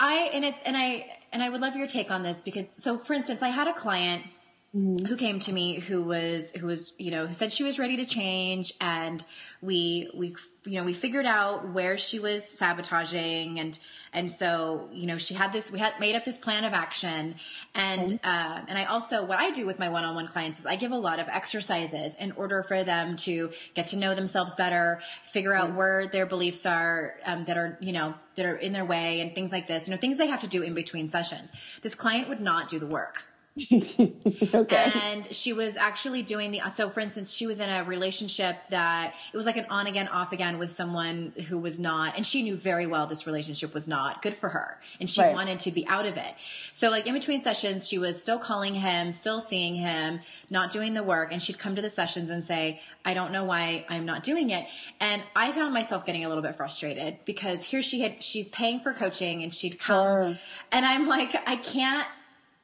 I 0.00 0.30
and 0.32 0.44
it's 0.44 0.62
and 0.62 0.76
I 0.76 1.18
and 1.32 1.42
I 1.42 1.48
would 1.48 1.60
love 1.60 1.76
your 1.76 1.86
take 1.86 2.10
on 2.10 2.22
this 2.22 2.42
because 2.42 2.66
so 2.72 2.98
for 2.98 3.14
instance, 3.14 3.42
I 3.42 3.48
had 3.48 3.68
a 3.68 3.72
client 3.72 4.24
mm-hmm. 4.74 5.04
who 5.04 5.16
came 5.16 5.38
to 5.38 5.52
me 5.52 5.78
who 5.80 6.02
was 6.02 6.50
who 6.52 6.66
was 6.66 6.92
you 6.98 7.10
know 7.10 7.26
who 7.26 7.34
said 7.34 7.52
she 7.52 7.62
was 7.62 7.78
ready 7.78 7.96
to 7.96 8.04
change 8.04 8.72
and 8.80 9.24
we 9.62 10.10
we 10.14 10.34
you 10.64 10.78
know 10.78 10.84
we 10.84 10.92
figured 10.92 11.26
out 11.26 11.72
where 11.72 11.96
she 11.96 12.18
was 12.18 12.46
sabotaging 12.46 13.60
and 13.60 13.78
and 14.12 14.30
so 14.30 14.88
you 14.92 15.06
know 15.06 15.18
she 15.18 15.34
had 15.34 15.52
this 15.52 15.70
we 15.70 15.78
had 15.78 15.92
made 16.00 16.14
up 16.14 16.24
this 16.24 16.38
plan 16.38 16.64
of 16.64 16.72
action 16.72 17.34
and 17.74 18.18
uh, 18.24 18.60
and 18.68 18.78
I 18.78 18.84
also 18.84 19.24
what 19.24 19.38
I 19.38 19.50
do 19.50 19.66
with 19.66 19.78
my 19.78 19.88
one-on-one 19.88 20.28
clients 20.28 20.58
is 20.58 20.66
I 20.66 20.76
give 20.76 20.92
a 20.92 20.98
lot 20.98 21.18
of 21.18 21.28
exercises 21.28 22.16
in 22.16 22.32
order 22.32 22.62
for 22.62 22.84
them 22.84 23.16
to 23.16 23.50
get 23.74 23.88
to 23.88 23.96
know 23.96 24.14
themselves 24.14 24.54
better 24.54 25.00
figure 25.26 25.54
out 25.54 25.68
mm-hmm. 25.68 25.78
where 25.78 26.08
their 26.08 26.26
beliefs 26.26 26.66
are 26.66 27.14
um, 27.24 27.44
that 27.44 27.56
are 27.56 27.78
you 27.80 27.92
know 27.92 28.14
that 28.36 28.46
are 28.46 28.56
in 28.56 28.72
their 28.72 28.84
way 28.84 29.20
and 29.20 29.34
things 29.34 29.52
like 29.52 29.66
this 29.66 29.86
you 29.86 29.94
know 29.94 30.00
things 30.00 30.16
they 30.16 30.26
have 30.26 30.40
to 30.40 30.48
do 30.48 30.62
in 30.62 30.74
between 30.74 31.08
sessions 31.08 31.52
this 31.82 31.94
client 31.94 32.28
would 32.28 32.40
not 32.40 32.68
do 32.68 32.78
the 32.78 32.86
work 32.86 33.24
okay. 33.72 34.90
And 34.94 35.32
she 35.34 35.52
was 35.52 35.76
actually 35.76 36.22
doing 36.22 36.50
the, 36.50 36.60
so 36.70 36.90
for 36.90 37.00
instance, 37.00 37.32
she 37.32 37.46
was 37.46 37.60
in 37.60 37.70
a 37.70 37.84
relationship 37.84 38.56
that 38.70 39.14
it 39.32 39.36
was 39.36 39.46
like 39.46 39.56
an 39.56 39.66
on 39.70 39.86
again, 39.86 40.08
off 40.08 40.32
again 40.32 40.58
with 40.58 40.72
someone 40.72 41.32
who 41.48 41.58
was 41.58 41.78
not, 41.78 42.16
and 42.16 42.26
she 42.26 42.42
knew 42.42 42.56
very 42.56 42.86
well 42.86 43.06
this 43.06 43.26
relationship 43.26 43.72
was 43.72 43.86
not 43.86 44.22
good 44.22 44.34
for 44.34 44.48
her. 44.48 44.78
And 44.98 45.08
she 45.08 45.20
Right. 45.20 45.32
wanted 45.32 45.60
to 45.60 45.70
be 45.70 45.86
out 45.86 46.04
of 46.06 46.16
it. 46.16 46.34
So 46.72 46.90
like 46.90 47.06
in 47.06 47.14
between 47.14 47.40
sessions, 47.40 47.86
she 47.88 47.98
was 47.98 48.20
still 48.20 48.38
calling 48.38 48.74
him, 48.74 49.12
still 49.12 49.40
seeing 49.40 49.76
him, 49.76 50.20
not 50.50 50.70
doing 50.70 50.94
the 50.94 51.02
work. 51.04 51.32
And 51.32 51.42
she'd 51.42 51.58
come 51.58 51.76
to 51.76 51.82
the 51.82 51.88
sessions 51.88 52.30
and 52.30 52.44
say, 52.44 52.80
I 53.04 53.14
don't 53.14 53.30
know 53.32 53.44
why 53.44 53.86
I'm 53.88 54.04
not 54.04 54.24
doing 54.24 54.50
it. 54.50 54.66
And 55.00 55.22
I 55.36 55.52
found 55.52 55.72
myself 55.72 56.04
getting 56.04 56.24
a 56.24 56.28
little 56.28 56.42
bit 56.42 56.56
frustrated 56.56 57.18
because 57.24 57.64
here 57.64 57.82
she 57.82 58.00
had, 58.00 58.22
she's 58.22 58.48
paying 58.48 58.80
for 58.80 58.92
coaching 58.92 59.42
and 59.42 59.54
she'd 59.54 59.78
come 59.78 59.94
Sure. 60.24 60.38
and 60.72 60.84
I'm 60.84 61.06
like, 61.06 61.34
I 61.48 61.56
can't 61.56 62.06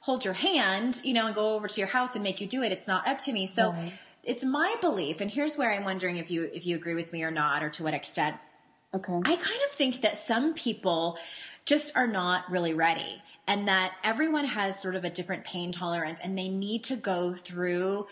hold 0.01 0.25
your 0.25 0.35
hand, 0.35 1.01
you 1.05 1.15
know, 1.15 1.27
and 1.27 1.35
go 1.35 1.55
over 1.55 1.69
to 1.69 1.81
your 1.81 1.89
house 1.89 2.15
and 2.15 2.25
make 2.25 2.41
you 2.41 2.47
do 2.47 2.63
it. 2.63 2.73
It's 2.73 2.89
not 2.89 3.07
up 3.07 3.19
to 3.19 3.33
me. 3.33 3.47
So 3.47 3.75
it's 4.25 4.45
my 4.45 4.75
belief. 4.81 5.21
And 5.21 5.31
here's 5.31 5.57
where 5.57 5.73
I'm 5.73 5.85
wondering 5.85 6.17
if 6.17 6.31
you, 6.31 6.51
if 6.53 6.67
you 6.67 6.77
agree 6.77 6.95
with 6.95 7.13
me 7.13 7.23
or 7.23 7.31
not, 7.31 7.63
or 7.63 7.71
to 7.71 7.83
what 7.83 7.95
extent. 7.95 8.37
Okay. 8.93 9.13
I 9.13 9.37
kind 9.37 9.61
of 9.65 9.71
think 9.71 10.01
that 10.01 10.19
some 10.19 10.55
people 10.55 11.17
just 11.65 11.97
are 11.97 12.09
not 12.09 12.51
really 12.51 12.75
ready 12.75 13.23
and 13.47 13.69
that 13.69 13.93
everyone 14.03 14.47
has 14.47 14.81
sort 14.81 14.97
of 14.97 15.05
a 15.05 15.11
different 15.11 15.45
pain 15.45 15.71
tolerance 15.71 16.19
and 16.21 16.37
they 16.37 16.49
need 16.49 16.85
to 16.85 16.97
go 16.97 17.35
through 17.35 18.07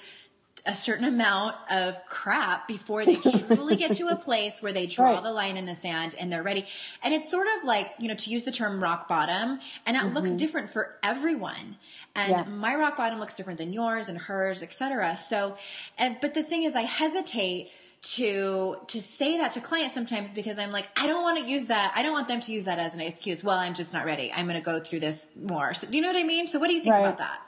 a 0.68 0.74
certain 0.74 1.06
amount 1.06 1.56
of 1.70 1.96
crap 2.08 2.68
before 2.68 3.04
they 3.04 3.14
truly 3.46 3.74
get 3.74 3.92
to 3.92 4.06
a 4.08 4.16
place 4.16 4.60
where 4.60 4.72
they 4.72 4.86
draw 4.86 5.12
Right. 5.12 5.22
the 5.22 5.32
line 5.32 5.56
in 5.56 5.64
the 5.64 5.74
sand 5.74 6.14
and 6.20 6.30
they're 6.30 6.42
ready. 6.42 6.66
And 7.02 7.14
it's 7.14 7.30
sort 7.30 7.46
of 7.56 7.64
like, 7.64 7.94
you 7.98 8.06
know, 8.06 8.14
to 8.14 8.30
use 8.30 8.44
the 8.44 8.52
term 8.52 8.82
rock 8.82 9.08
bottom, 9.08 9.60
and 9.86 9.96
it 9.96 10.12
looks 10.12 10.28
mm-hmm. 10.28 10.36
different 10.36 10.70
for 10.70 10.96
everyone. 11.02 11.78
And 12.14 12.30
Yeah. 12.30 12.44
my 12.44 12.74
rock 12.74 12.98
bottom 12.98 13.18
looks 13.18 13.34
different 13.36 13.58
than 13.58 13.72
yours 13.72 14.10
and 14.10 14.18
hers, 14.18 14.62
etc. 14.62 15.16
So, 15.16 15.56
and, 15.96 16.18
but 16.20 16.34
the 16.34 16.42
thing 16.42 16.64
is, 16.64 16.74
I 16.74 16.82
hesitate 16.82 17.70
to 18.00 18.76
to 18.86 19.00
say 19.00 19.38
that 19.38 19.52
to 19.52 19.60
clients 19.60 19.94
sometimes 19.94 20.32
because 20.32 20.56
I'm 20.56 20.70
like, 20.70 20.88
I 20.96 21.06
don't 21.06 21.22
want 21.22 21.38
to 21.38 21.50
use 21.50 21.64
that. 21.66 21.92
I 21.96 22.02
don't 22.02 22.12
want 22.12 22.28
them 22.28 22.40
to 22.40 22.52
use 22.52 22.64
that 22.66 22.78
as 22.78 22.94
an 22.94 23.00
excuse. 23.00 23.42
Well, 23.42 23.58
I'm 23.58 23.74
just 23.74 23.92
not 23.92 24.04
ready. 24.04 24.32
I'm 24.32 24.46
going 24.46 24.58
to 24.58 24.64
go 24.64 24.80
through 24.80 25.00
this 25.00 25.30
more. 25.40 25.74
So, 25.74 25.88
do 25.88 25.96
you 25.96 26.02
know 26.02 26.08
what 26.08 26.16
I 26.16 26.24
mean? 26.24 26.46
So, 26.46 26.58
what 26.58 26.68
do 26.68 26.74
you 26.74 26.82
think 26.82 26.94
Right. 26.94 27.00
about 27.00 27.18
that? 27.18 27.40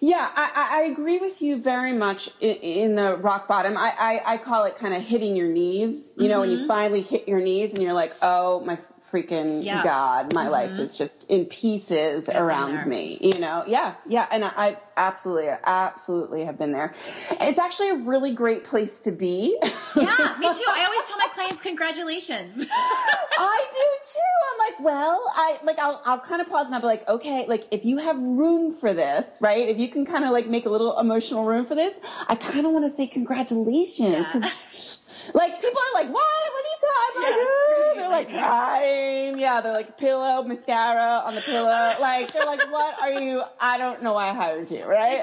Yeah, 0.00 0.30
I, 0.34 0.80
I 0.80 0.82
agree 0.84 1.18
with 1.18 1.42
you 1.42 1.60
very 1.60 1.92
much 1.92 2.30
in, 2.40 2.56
in 2.56 2.94
the 2.94 3.16
rock 3.16 3.46
bottom. 3.46 3.76
I, 3.76 3.92
I, 3.98 4.34
I 4.34 4.36
call 4.38 4.64
it 4.64 4.78
kind 4.78 4.94
of 4.94 5.02
hitting 5.02 5.36
your 5.36 5.48
knees. 5.48 6.14
You 6.16 6.28
know, 6.28 6.40
when 6.40 6.50
you 6.50 6.58
mm-hmm. 6.58 6.66
finally 6.66 7.02
hit 7.02 7.28
your 7.28 7.40
knees 7.40 7.74
and 7.74 7.82
you're 7.82 7.92
like, 7.92 8.14
oh 8.22 8.60
my 8.60 8.78
freaking 9.10 9.64
Yeah. 9.64 9.82
God, 9.82 10.34
my 10.34 10.44
mm-hmm. 10.44 10.52
life 10.52 10.70
is 10.78 10.96
just 10.96 11.24
in 11.30 11.46
pieces 11.46 12.28
around 12.28 12.86
me. 12.86 13.18
You 13.20 13.38
know, 13.40 13.64
yeah, 13.66 13.94
yeah. 14.06 14.26
And 14.30 14.44
I, 14.44 14.52
I 14.56 14.76
absolutely, 14.96 15.48
absolutely 15.48 16.44
have 16.44 16.58
been 16.58 16.72
there. 16.72 16.94
It's 17.40 17.58
actually 17.58 17.90
a 17.90 17.94
really 17.96 18.32
great 18.32 18.64
place 18.64 19.02
to 19.02 19.12
be. 19.12 19.56
Yeah, 19.96 20.36
me 20.38 20.46
too. 20.52 20.64
I 20.68 20.84
always 20.84 21.08
tell 21.08 21.18
my 21.18 21.28
clients, 21.32 21.60
congratulations. 21.60 22.56
I 22.72 23.66
do 23.72 24.10
too. 24.12 24.18
I'm 24.52 24.58
like, 24.58 24.80
well, 24.84 25.22
I 25.34 25.58
like 25.64 25.78
I'll 25.78 26.02
I'll 26.04 26.20
kind 26.20 26.40
of 26.40 26.48
pause 26.48 26.66
and 26.66 26.74
I'll 26.74 26.80
be 26.80 26.86
like, 26.86 27.08
okay, 27.08 27.46
like 27.48 27.66
if 27.70 27.84
you 27.84 27.98
have 27.98 28.16
room 28.18 28.72
for 28.72 28.92
this, 28.92 29.26
right? 29.40 29.68
If 29.68 29.78
you 29.78 29.88
can 29.88 30.06
kind 30.06 30.24
of 30.24 30.30
like 30.30 30.46
make 30.46 30.66
a 30.66 30.70
little 30.70 30.98
emotional 30.98 31.44
room 31.44 31.66
for 31.66 31.74
this, 31.74 31.94
I 32.28 32.34
kind 32.34 32.66
of 32.66 32.72
want 32.72 32.84
to 32.84 32.90
say 32.90 33.06
congratulations 33.06 34.26
Yeah. 34.26 34.32
because. 34.32 34.96
Like 35.34 35.60
people 35.60 35.78
are 35.78 36.02
like, 36.02 36.12
what? 36.12 36.52
What 36.52 36.64
are 36.64 36.70
you 36.70 36.78
talking 36.80 37.22
about? 37.22 37.30
Yeah, 37.30 37.42
it's 37.42 37.92
great. 37.92 38.00
they're 38.00 38.09
like. 38.28 39.40
Yeah, 39.40 39.60
they're 39.60 39.72
like 39.72 39.98
pillow, 39.98 40.42
mascara 40.42 41.22
on 41.24 41.34
the 41.34 41.40
pillow. 41.40 41.94
Like 42.00 42.32
they're 42.32 42.46
like, 42.46 42.70
what 42.70 43.00
are 43.00 43.20
you? 43.20 43.42
I 43.60 43.78
don't 43.78 44.02
know 44.02 44.14
why 44.14 44.28
I 44.28 44.34
hired 44.34 44.70
you, 44.70 44.84
right? 44.84 45.18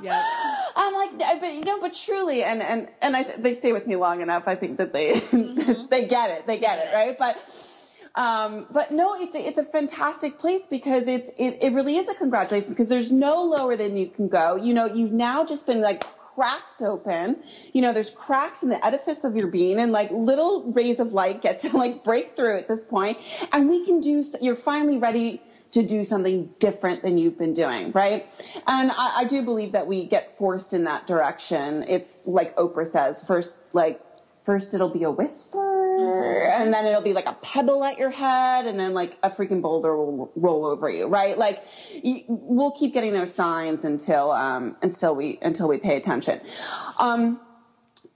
yeah. 0.00 0.22
I'm 0.76 0.94
like, 0.94 1.40
but 1.40 1.52
you 1.52 1.64
know, 1.64 1.80
but 1.80 1.94
truly, 1.94 2.44
and 2.44 2.62
and 2.62 2.90
and 3.02 3.16
I, 3.16 3.34
they 3.38 3.54
stay 3.54 3.72
with 3.72 3.86
me 3.86 3.96
long 3.96 4.20
enough. 4.20 4.44
I 4.46 4.56
think 4.56 4.78
that 4.78 4.92
they 4.92 5.18
they 5.90 6.06
get 6.06 6.30
it, 6.30 6.46
they 6.46 6.58
get 6.58 6.86
it, 6.86 6.94
right? 6.94 7.18
But 7.18 7.36
um, 8.14 8.66
but 8.70 8.90
no, 8.90 9.20
it's 9.20 9.34
a, 9.34 9.38
it's 9.38 9.58
a 9.58 9.64
fantastic 9.64 10.38
place 10.38 10.62
because 10.68 11.08
it's 11.08 11.30
it, 11.38 11.62
it 11.62 11.72
really 11.72 11.96
is 11.96 12.08
a 12.08 12.14
congratulations 12.14 12.70
because 12.70 12.88
there's 12.88 13.10
no 13.10 13.44
lower 13.44 13.76
than 13.76 13.96
you 13.96 14.08
can 14.08 14.28
go. 14.28 14.56
You 14.56 14.74
know, 14.74 14.86
you've 14.86 15.12
now 15.12 15.44
just 15.44 15.66
been 15.66 15.80
like 15.80 16.04
cracked 16.34 16.82
open. 16.82 17.36
You 17.72 17.82
know, 17.82 17.92
there's 17.92 18.10
cracks 18.10 18.62
in 18.62 18.68
the 18.68 18.84
edifice 18.84 19.24
of 19.24 19.36
your 19.36 19.48
being 19.48 19.78
and 19.78 19.92
like 19.92 20.10
little 20.10 20.64
rays 20.72 21.00
of 21.00 21.12
light 21.12 21.42
get 21.42 21.60
to 21.60 21.76
like 21.76 22.04
break 22.04 22.36
through 22.36 22.58
at 22.58 22.68
this 22.68 22.84
point 22.84 23.18
and 23.52 23.68
we 23.68 23.84
can 23.84 24.00
do, 24.00 24.24
you're 24.40 24.56
finally 24.56 24.98
ready 24.98 25.42
to 25.72 25.82
do 25.82 26.04
something 26.04 26.50
different 26.58 27.02
than 27.02 27.18
you've 27.18 27.38
been 27.38 27.54
doing, 27.54 27.92
right? 27.92 28.28
And 28.66 28.90
I, 28.90 29.20
I 29.20 29.24
do 29.24 29.42
believe 29.42 29.72
that 29.72 29.86
we 29.86 30.06
get 30.06 30.36
forced 30.36 30.74
in 30.74 30.84
that 30.84 31.06
direction. 31.06 31.84
It's 31.88 32.26
like 32.26 32.56
Oprah 32.56 32.86
says, 32.86 33.24
first, 33.24 33.58
like, 33.72 34.00
first 34.44 34.74
it'll 34.74 34.90
be 34.90 35.04
a 35.04 35.10
whisper, 35.10 35.71
and 36.02 36.72
then 36.72 36.86
it'll 36.86 37.02
be 37.02 37.12
like 37.12 37.26
a 37.26 37.36
pebble 37.42 37.84
at 37.84 37.98
your 37.98 38.10
head, 38.10 38.66
and 38.66 38.78
then 38.78 38.94
like 38.94 39.18
a 39.22 39.30
freaking 39.30 39.62
boulder 39.62 39.96
will 39.96 40.32
roll 40.36 40.66
over 40.66 40.90
you, 40.90 41.06
right? 41.06 41.36
Like, 41.38 41.62
we'll 42.28 42.72
keep 42.72 42.92
getting 42.94 43.12
those 43.12 43.34
signs 43.34 43.84
until, 43.84 44.30
um, 44.30 44.76
until 44.82 45.14
we, 45.14 45.38
until 45.42 45.68
we 45.68 45.78
pay 45.78 45.96
attention. 45.96 46.40
Um, 46.98 47.40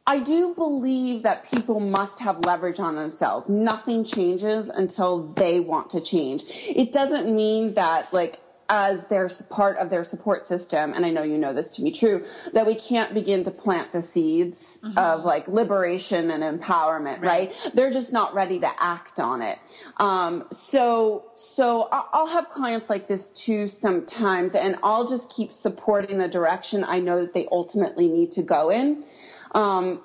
I 0.07 0.20
do 0.20 0.55
believe 0.55 1.22
that 1.25 1.51
people 1.51 1.81
must 1.81 2.20
have 2.20 2.44
leverage 2.44 2.79
on 2.79 2.94
themselves. 2.94 3.49
Nothing 3.49 4.05
changes 4.05 4.68
until 4.68 5.25
they 5.25 5.59
want 5.59 5.90
to 5.90 6.01
change. 6.01 6.44
It 6.49 6.92
doesn't 6.92 7.35
mean 7.35 7.75
that 7.75 8.12
like 8.12 8.38
as 8.68 9.07
their 9.07 9.29
part 9.50 9.76
of 9.79 9.90
their 9.90 10.05
support 10.05 10.46
system, 10.46 10.92
and 10.92 11.07
I 11.07 11.11
know 11.11 11.22
you 11.22 11.38
know 11.38 11.52
this 11.52 11.76
to 11.76 11.83
be 11.83 11.92
true, 11.92 12.24
that 12.52 12.66
we 12.66 12.74
can't 12.74 13.14
begin 13.14 13.44
to 13.44 13.50
plant 13.50 13.92
the 13.92 14.02
seeds 14.02 14.79
of 14.96 15.24
like 15.24 15.48
liberation 15.48 16.31
and 16.31 16.42
empowerment, 16.42 17.22
right? 17.22 17.52
They're 17.74 17.92
just 17.92 18.12
not 18.12 18.35
ready 18.35 18.61
to 18.61 18.70
act 18.79 19.20
on 19.20 19.42
it. 19.42 19.59
Um, 19.98 20.44
so, 20.50 21.24
so 21.35 21.88
I'll 21.90 22.29
have 22.29 22.48
clients 22.48 22.90
like 22.90 23.09
this 23.09 23.29
too 23.31 23.68
sometimes, 23.68 24.55
and 24.55 24.76
I'll 24.83 25.07
just 25.07 25.33
keep 25.33 25.52
supporting 25.52 26.18
the 26.18 26.29
direction 26.29 26.85
I 26.85 27.00
know 27.00 27.20
that 27.20 27.35
they 27.35 27.46
ultimately 27.50 28.09
need 28.09 28.33
to 28.33 28.42
go 28.42 28.70
in 28.70 29.05
um, 29.52 30.02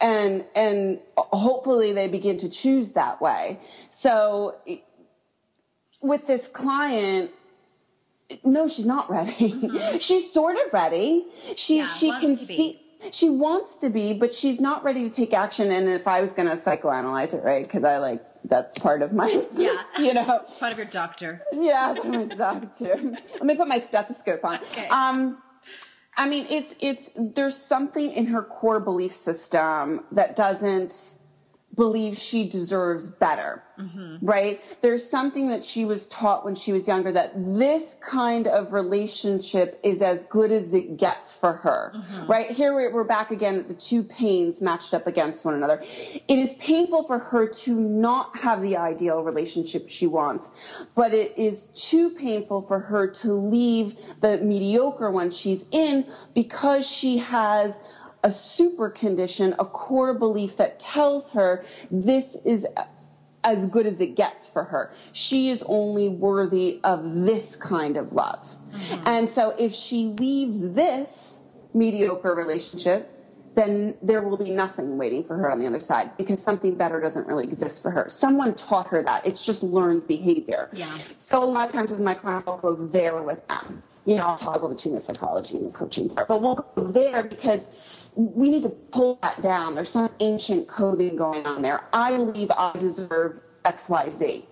and 0.00 0.44
and 0.54 1.00
hopefully 1.16 1.92
they 1.92 2.08
begin 2.08 2.36
to 2.38 2.48
choose 2.48 2.92
that 2.92 3.20
way. 3.20 3.58
So 3.90 4.56
with 6.00 6.26
this 6.26 6.46
client, 6.46 7.30
no, 8.44 8.68
she's 8.68 8.86
not 8.86 9.08
ready. 9.10 9.70
she's 10.00 10.32
sort 10.32 10.56
of 10.56 10.72
ready. 10.72 11.26
She 11.56 11.78
Yeah, 11.78 11.86
she 11.88 12.08
wants 12.08 12.20
can 12.24 12.36
to 12.36 12.46
be. 12.46 12.56
see. 12.56 12.80
She 13.12 13.30
wants 13.30 13.78
to 13.78 13.88
be, 13.88 14.12
but 14.12 14.32
she's 14.32 14.60
not 14.60 14.84
ready 14.84 15.04
to 15.04 15.10
take 15.10 15.32
action. 15.32 15.70
And 15.70 15.88
if 15.88 16.06
I 16.06 16.20
was 16.20 16.32
going 16.34 16.48
to 16.48 16.54
psychoanalyze 16.54 17.32
it, 17.32 17.42
right? 17.42 17.64
Because 17.64 17.82
I 17.84 17.96
like 17.96 18.20
that's 18.44 18.78
part 18.78 19.00
of 19.02 19.12
my, 19.12 19.46
Yeah. 19.56 19.82
you 19.98 20.12
know, 20.14 20.42
Part 20.58 20.72
of 20.72 20.76
your 20.78 20.86
doctor. 20.86 21.40
yeah, 21.52 21.94
I'm 22.02 22.14
a 22.14 22.26
doctor. 22.26 22.96
Let 22.96 23.42
me 23.42 23.54
put 23.54 23.68
my 23.68 23.78
stethoscope 23.78 24.44
on. 24.44 24.56
Okay. 24.64 24.88
Um, 24.88 25.38
I 26.16 26.28
mean, 26.28 26.46
it's 26.50 26.74
it's 26.80 27.08
there's 27.14 27.56
something 27.56 28.10
in 28.12 28.26
her 28.26 28.42
core 28.42 28.80
belief 28.80 29.14
system 29.14 30.04
that 30.12 30.36
doesn't 30.36 31.14
believe 31.74 32.16
she 32.16 32.48
deserves 32.48 33.06
better, 33.06 33.62
mm-hmm. 33.78 34.16
right? 34.26 34.60
There's 34.80 35.08
something 35.08 35.48
that 35.48 35.62
she 35.64 35.84
was 35.84 36.08
taught 36.08 36.44
when 36.44 36.56
she 36.56 36.72
was 36.72 36.88
younger 36.88 37.12
that 37.12 37.32
this 37.54 37.96
kind 38.02 38.48
of 38.48 38.72
relationship 38.72 39.78
is 39.84 40.02
as 40.02 40.24
good 40.24 40.50
as 40.50 40.74
it 40.74 40.96
gets 40.96 41.36
for 41.36 41.52
her, 41.52 41.92
mm-hmm. 41.94 42.26
right? 42.26 42.50
Here 42.50 42.74
we're, 42.74 42.92
we're 42.92 43.04
back 43.04 43.30
again 43.30 43.58
at 43.58 43.68
the 43.68 43.74
two 43.74 44.02
pains 44.02 44.60
matched 44.60 44.94
up 44.94 45.06
against 45.06 45.44
one 45.44 45.54
another. 45.54 45.80
It 45.82 46.38
is 46.38 46.54
painful 46.54 47.04
for 47.04 47.18
her 47.18 47.46
to 47.46 47.74
not 47.74 48.36
have 48.38 48.62
the 48.62 48.76
ideal 48.76 49.22
relationship 49.22 49.90
she 49.90 50.08
wants, 50.08 50.50
but 50.96 51.14
it 51.14 51.38
is 51.38 51.66
too 51.68 52.10
painful 52.10 52.62
for 52.62 52.80
her 52.80 53.08
to 53.08 53.34
leave 53.34 53.94
the 54.20 54.38
mediocre 54.38 55.10
one 55.10 55.30
she's 55.30 55.64
in 55.70 56.04
because 56.34 56.90
she 56.90 57.18
has 57.18 57.78
a 58.22 58.30
super 58.30 58.90
condition, 58.90 59.54
a 59.58 59.64
core 59.64 60.14
belief 60.14 60.56
that 60.56 60.78
tells 60.78 61.32
her 61.32 61.64
this 61.90 62.36
is 62.44 62.66
as 63.42 63.66
good 63.66 63.86
as 63.86 64.00
it 64.00 64.16
gets 64.16 64.48
for 64.48 64.64
her. 64.64 64.92
She 65.12 65.50
is 65.50 65.62
only 65.66 66.08
worthy 66.08 66.80
of 66.84 67.14
this 67.24 67.56
kind 67.56 67.96
of 67.96 68.12
love. 68.12 68.46
Mm-hmm. 68.72 69.02
And 69.06 69.28
so 69.28 69.54
if 69.58 69.72
she 69.72 70.06
leaves 70.06 70.72
this 70.72 71.40
mediocre 71.72 72.34
relationship, 72.34 73.16
then 73.54 73.94
there 74.02 74.22
will 74.22 74.36
be 74.36 74.50
nothing 74.50 74.96
waiting 74.96 75.24
for 75.24 75.36
her 75.36 75.50
on 75.50 75.58
the 75.58 75.66
other 75.66 75.80
side 75.80 76.16
because 76.16 76.42
something 76.42 76.74
better 76.76 77.00
doesn't 77.00 77.26
really 77.26 77.44
exist 77.44 77.82
for 77.82 77.90
her. 77.90 78.08
Someone 78.08 78.54
taught 78.54 78.86
her 78.88 79.02
that. 79.02 79.26
It's 79.26 79.44
just 79.44 79.62
learned 79.62 80.06
behavior. 80.06 80.68
Yeah. 80.72 80.96
So 81.16 81.42
a 81.42 81.46
lot 81.46 81.66
of 81.66 81.72
times 81.72 81.90
with 81.90 82.00
my 82.00 82.14
clients, 82.14 82.46
I'll 82.46 82.58
go 82.58 82.74
there 82.74 83.22
with 83.22 83.46
them. 83.48 83.82
You 84.06 84.16
know, 84.16 84.22
I'll 84.22 84.38
toggle 84.38 84.68
between 84.68 84.94
the 84.94 85.00
psychology 85.00 85.56
and 85.56 85.66
the 85.66 85.70
coaching 85.70 86.08
part, 86.08 86.28
but 86.28 86.40
we'll 86.40 86.54
go 86.54 86.90
there 86.90 87.22
because 87.22 87.70
we 88.14 88.48
need 88.48 88.62
to 88.62 88.70
pull 88.70 89.18
that 89.22 89.42
down. 89.42 89.74
There's 89.74 89.90
some 89.90 90.10
ancient 90.20 90.68
coding 90.68 91.16
going 91.16 91.46
on 91.46 91.62
there. 91.62 91.84
I 91.92 92.16
believe 92.16 92.50
I 92.50 92.72
deserve 92.78 93.40
X, 93.64 93.88
Y, 93.88 94.10
Z. 94.18 94.46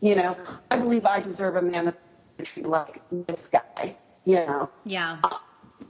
You 0.00 0.16
know, 0.16 0.36
I 0.70 0.78
believe 0.78 1.04
I 1.04 1.20
deserve 1.20 1.56
a 1.56 1.62
man 1.62 1.86
that's 1.86 2.00
treat 2.42 2.66
like 2.66 3.02
this 3.28 3.48
guy, 3.50 3.96
you 4.24 4.36
know. 4.36 4.70
Yeah. 4.84 5.20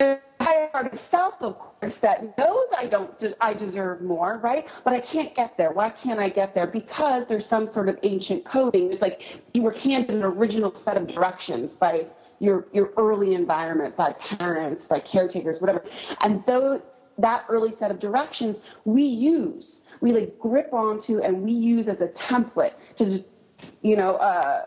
A 0.00 0.18
higher 0.40 0.68
part 0.68 0.92
of 0.92 0.98
self, 0.98 1.34
of 1.40 1.58
course, 1.58 1.96
that 2.02 2.36
knows 2.38 2.66
I 2.76 2.86
don't, 2.86 3.16
de- 3.18 3.44
I 3.44 3.54
deserve 3.54 4.00
more, 4.02 4.40
right? 4.42 4.66
But 4.84 4.94
I 4.94 5.00
can't 5.00 5.34
get 5.34 5.56
there. 5.56 5.72
Why 5.72 5.90
can't 5.90 6.18
I 6.18 6.28
get 6.28 6.54
there? 6.54 6.66
Because 6.66 7.24
there's 7.28 7.46
some 7.46 7.66
sort 7.66 7.88
of 7.88 7.98
ancient 8.02 8.44
coding. 8.44 8.88
There's 8.88 9.00
like 9.00 9.20
you 9.52 9.62
were 9.62 9.72
handed 9.72 10.10
an 10.10 10.24
original 10.24 10.74
set 10.74 10.96
of 10.96 11.06
directions 11.06 11.76
by 11.76 12.06
your 12.40 12.66
your 12.72 12.90
early 12.96 13.34
environment, 13.34 13.96
by 13.96 14.12
parents, 14.14 14.86
by 14.86 14.98
caretakers, 14.98 15.60
whatever, 15.60 15.84
and 16.20 16.44
those 16.46 16.80
that 17.20 17.44
early 17.48 17.72
set 17.72 17.90
of 17.90 18.00
directions 18.00 18.56
we 18.84 19.02
use, 19.02 19.82
we 20.00 20.12
like 20.12 20.38
grip 20.38 20.72
onto, 20.72 21.20
and 21.20 21.42
we 21.42 21.52
use 21.52 21.86
as 21.86 22.00
a 22.00 22.08
template 22.08 22.72
to, 22.96 23.22
you 23.82 23.96
know, 23.96 24.16
uh, 24.16 24.64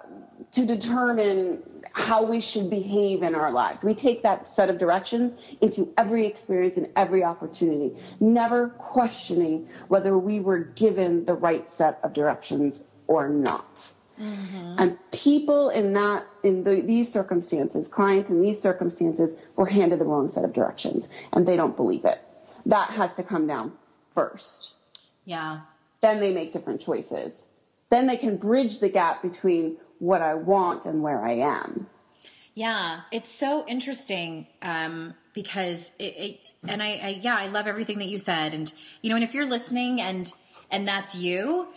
to 0.51 0.65
determine 0.65 1.63
how 1.93 2.23
we 2.23 2.39
should 2.39 2.69
behave 2.69 3.23
in 3.23 3.33
our 3.33 3.51
lives. 3.51 3.83
We 3.83 3.95
take 3.95 4.21
that 4.23 4.47
set 4.47 4.69
of 4.69 4.77
directions 4.77 5.33
into 5.61 5.91
every 5.97 6.27
experience 6.27 6.77
and 6.77 6.89
every 6.95 7.23
opportunity, 7.23 7.97
never 8.19 8.69
questioning 8.69 9.67
whether 9.87 10.17
we 10.17 10.39
were 10.39 10.59
given 10.59 11.25
the 11.25 11.33
right 11.33 11.67
set 11.67 11.99
of 12.03 12.13
directions 12.13 12.83
or 13.07 13.29
not. 13.29 13.91
Mm-hmm. 14.19 14.75
And 14.77 14.97
people 15.11 15.69
in 15.69 15.93
that, 15.93 16.25
in 16.43 16.63
the, 16.63 16.81
these 16.81 17.11
circumstances, 17.11 17.87
clients 17.87 18.29
in 18.29 18.41
these 18.41 18.61
circumstances 18.61 19.35
were 19.55 19.65
handed 19.65 19.99
the 19.99 20.05
wrong 20.05 20.29
set 20.29 20.43
of 20.43 20.53
directions 20.53 21.07
and 21.31 21.47
they 21.47 21.55
don't 21.55 21.75
believe 21.75 22.05
it. 22.05 22.21
That 22.65 22.91
has 22.91 23.15
to 23.15 23.23
come 23.23 23.47
down 23.47 23.73
first. 24.13 24.75
Yeah. 25.25 25.61
Then 26.01 26.19
they 26.19 26.33
make 26.33 26.51
different 26.51 26.81
choices. 26.81 27.47
Then 27.89 28.07
they 28.07 28.17
can 28.17 28.37
bridge 28.37 28.79
the 28.79 28.89
gap 28.89 29.21
between 29.21 29.77
what 29.99 30.21
I 30.21 30.33
want 30.33 30.85
and 30.85 31.01
where 31.01 31.23
I 31.23 31.33
am. 31.33 31.87
Yeah, 32.55 33.01
it's 33.11 33.29
so 33.29 33.65
interesting 33.67 34.47
um, 34.61 35.15
because 35.33 35.91
it, 35.97 36.03
it 36.03 36.39
and 36.67 36.81
I, 36.81 36.99
I, 37.03 37.19
yeah, 37.21 37.35
I 37.35 37.47
love 37.47 37.67
everything 37.67 37.97
that 37.97 38.05
you 38.07 38.19
said, 38.19 38.53
and 38.53 38.71
you 39.01 39.09
know, 39.09 39.15
and 39.15 39.23
if 39.23 39.33
you're 39.33 39.47
listening 39.47 40.01
and 40.01 40.31
and 40.69 40.87
that's 40.87 41.15
you, 41.15 41.67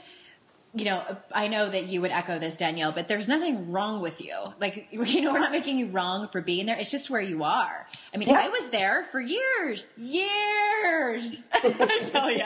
you 0.76 0.84
know, 0.84 1.02
I 1.32 1.48
know 1.48 1.70
that 1.70 1.86
you 1.86 2.02
would 2.02 2.10
echo 2.10 2.38
this, 2.38 2.58
Danielle, 2.58 2.92
but 2.92 3.08
there's 3.08 3.28
nothing 3.28 3.72
wrong 3.72 4.02
with 4.02 4.20
you. 4.20 4.34
Like, 4.60 4.88
you 4.90 5.22
know, 5.22 5.32
we're 5.32 5.38
not 5.38 5.52
making 5.52 5.78
you 5.78 5.86
wrong 5.86 6.28
for 6.28 6.42
being 6.42 6.66
there. 6.66 6.76
It's 6.76 6.90
just 6.90 7.08
where 7.08 7.20
you 7.20 7.44
are. 7.44 7.86
I 8.12 8.18
mean, 8.18 8.28
yeah. 8.28 8.42
I 8.44 8.48
was 8.50 8.68
there 8.68 9.04
for 9.04 9.20
years, 9.20 9.90
years. 9.96 11.44
I 11.54 12.08
tell 12.12 12.30
you. 12.30 12.44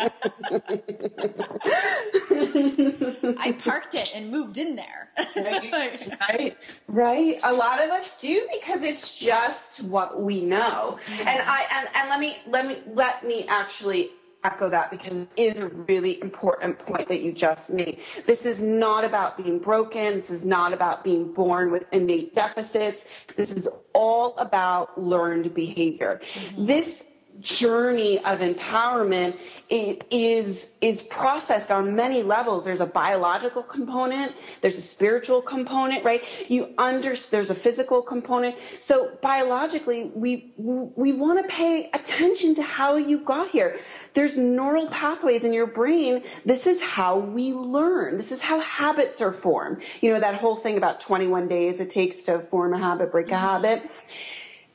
I 3.38 3.52
parked 3.52 3.94
it 3.94 4.14
and 4.14 4.30
moved 4.30 4.58
in 4.58 4.76
there. 4.76 5.10
right, 5.36 6.08
right, 6.28 6.56
right. 6.86 7.40
A 7.42 7.52
lot 7.52 7.82
of 7.82 7.90
us 7.90 8.20
do 8.20 8.48
because 8.60 8.84
it's 8.84 9.16
just 9.16 9.82
what 9.82 10.22
we 10.22 10.44
know. 10.44 10.98
Mm-hmm. 11.04 11.28
And 11.28 11.42
I 11.44 11.66
and, 11.72 11.88
and 11.96 12.08
let 12.08 12.20
me 12.20 12.36
let 12.46 12.66
me 12.66 12.78
let 12.94 13.24
me 13.26 13.44
actually 13.48 14.10
echo 14.44 14.68
that 14.70 14.90
because 14.90 15.26
it 15.36 15.56
is 15.56 15.58
a 15.58 15.68
really 15.68 16.20
important 16.22 16.78
point 16.78 17.08
that 17.08 17.20
you 17.20 17.32
just 17.32 17.70
made. 17.70 18.00
This 18.26 18.46
is 18.46 18.62
not 18.62 19.04
about 19.04 19.36
being 19.36 19.58
broken. 19.58 20.14
This 20.14 20.30
is 20.30 20.44
not 20.44 20.72
about 20.72 21.04
being 21.04 21.32
born 21.32 21.70
with 21.70 21.86
innate 21.92 22.34
deficits. 22.34 23.04
This 23.36 23.52
is 23.52 23.68
all 23.92 24.36
about 24.38 25.00
learned 25.00 25.54
behavior. 25.54 26.20
Mm-hmm. 26.22 26.66
This 26.66 27.06
journey 27.40 28.18
of 28.18 28.40
empowerment 28.40 29.38
is 29.70 30.74
is 30.80 31.02
processed 31.04 31.70
on 31.70 31.94
many 31.94 32.22
levels. 32.22 32.64
There's 32.64 32.80
a 32.80 32.86
biological 32.86 33.62
component 33.62 34.34
there's 34.60 34.78
a 34.78 34.82
spiritual 34.82 35.40
component 35.40 36.04
right? 36.04 36.22
You 36.48 36.74
under 36.76 37.14
there's 37.16 37.50
a 37.50 37.54
physical 37.54 38.02
component. 38.02 38.56
So 38.78 39.16
biologically 39.22 40.10
we 40.14 40.52
we 40.56 41.12
want 41.12 41.42
to 41.42 41.54
pay 41.54 41.88
attention 41.94 42.54
to 42.56 42.62
how 42.62 42.96
you 42.96 43.20
got 43.20 43.50
here. 43.50 43.78
There's 44.12 44.36
neural 44.36 44.88
pathways 44.88 45.44
in 45.44 45.52
your 45.52 45.66
brain. 45.66 46.24
This 46.44 46.66
is 46.66 46.80
how 46.80 47.18
we 47.18 47.52
learn. 47.52 48.16
This 48.16 48.32
is 48.32 48.42
how 48.42 48.60
habits 48.60 49.20
are 49.20 49.32
formed. 49.32 49.82
You 50.00 50.10
know 50.10 50.20
that 50.20 50.34
whole 50.34 50.56
thing 50.56 50.76
about 50.76 51.00
21 51.00 51.48
days 51.48 51.80
it 51.80 51.90
takes 51.90 52.22
to 52.24 52.40
form 52.40 52.74
a 52.74 52.78
habit 52.78 53.12
break 53.12 53.30
a 53.30 53.38
habit 53.38 53.90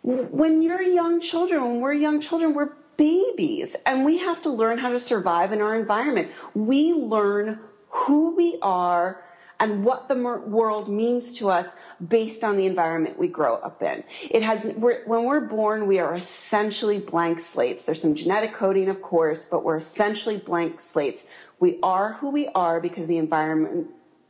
when 0.05 0.61
you're 0.61 0.81
young 0.81 1.19
children, 1.19 1.63
when 1.63 1.81
we're 1.81 1.93
young 1.93 2.21
children, 2.21 2.53
we're 2.53 2.69
babies 2.95 3.75
and 3.85 4.05
we 4.05 4.19
have 4.19 4.41
to 4.43 4.49
learn 4.49 4.77
how 4.77 4.89
to 4.89 4.99
survive 4.99 5.51
in 5.51 5.61
our 5.61 5.75
environment. 5.75 6.31
We 6.53 6.93
learn 6.93 7.59
who 7.89 8.35
we 8.35 8.59
are 8.61 9.23
and 9.59 9.83
what 9.83 10.07
the 10.07 10.15
world 10.15 10.89
means 10.89 11.37
to 11.39 11.49
us 11.49 11.73
based 12.05 12.43
on 12.43 12.57
the 12.57 12.65
environment 12.65 13.17
we 13.17 13.29
grow 13.29 13.55
up 13.55 13.81
in. 13.81 14.03
It 14.29 14.43
has, 14.43 14.65
we're, 14.75 15.03
when 15.05 15.25
we're 15.25 15.41
born, 15.41 15.87
we 15.87 15.97
are 15.99 16.13
essentially 16.13 16.99
blank 16.99 17.39
slates. 17.39 17.85
There's 17.85 18.01
some 18.01 18.15
genetic 18.15 18.53
coding, 18.53 18.89
of 18.89 19.01
course, 19.01 19.45
but 19.45 19.63
we're 19.63 19.77
essentially 19.77 20.37
blank 20.37 20.81
slates. 20.81 21.25
We 21.59 21.79
are 21.81 22.13
who 22.13 22.31
we 22.31 22.47
are 22.49 22.79
because 22.79 23.07
the 23.07 23.17
environment 23.17 23.87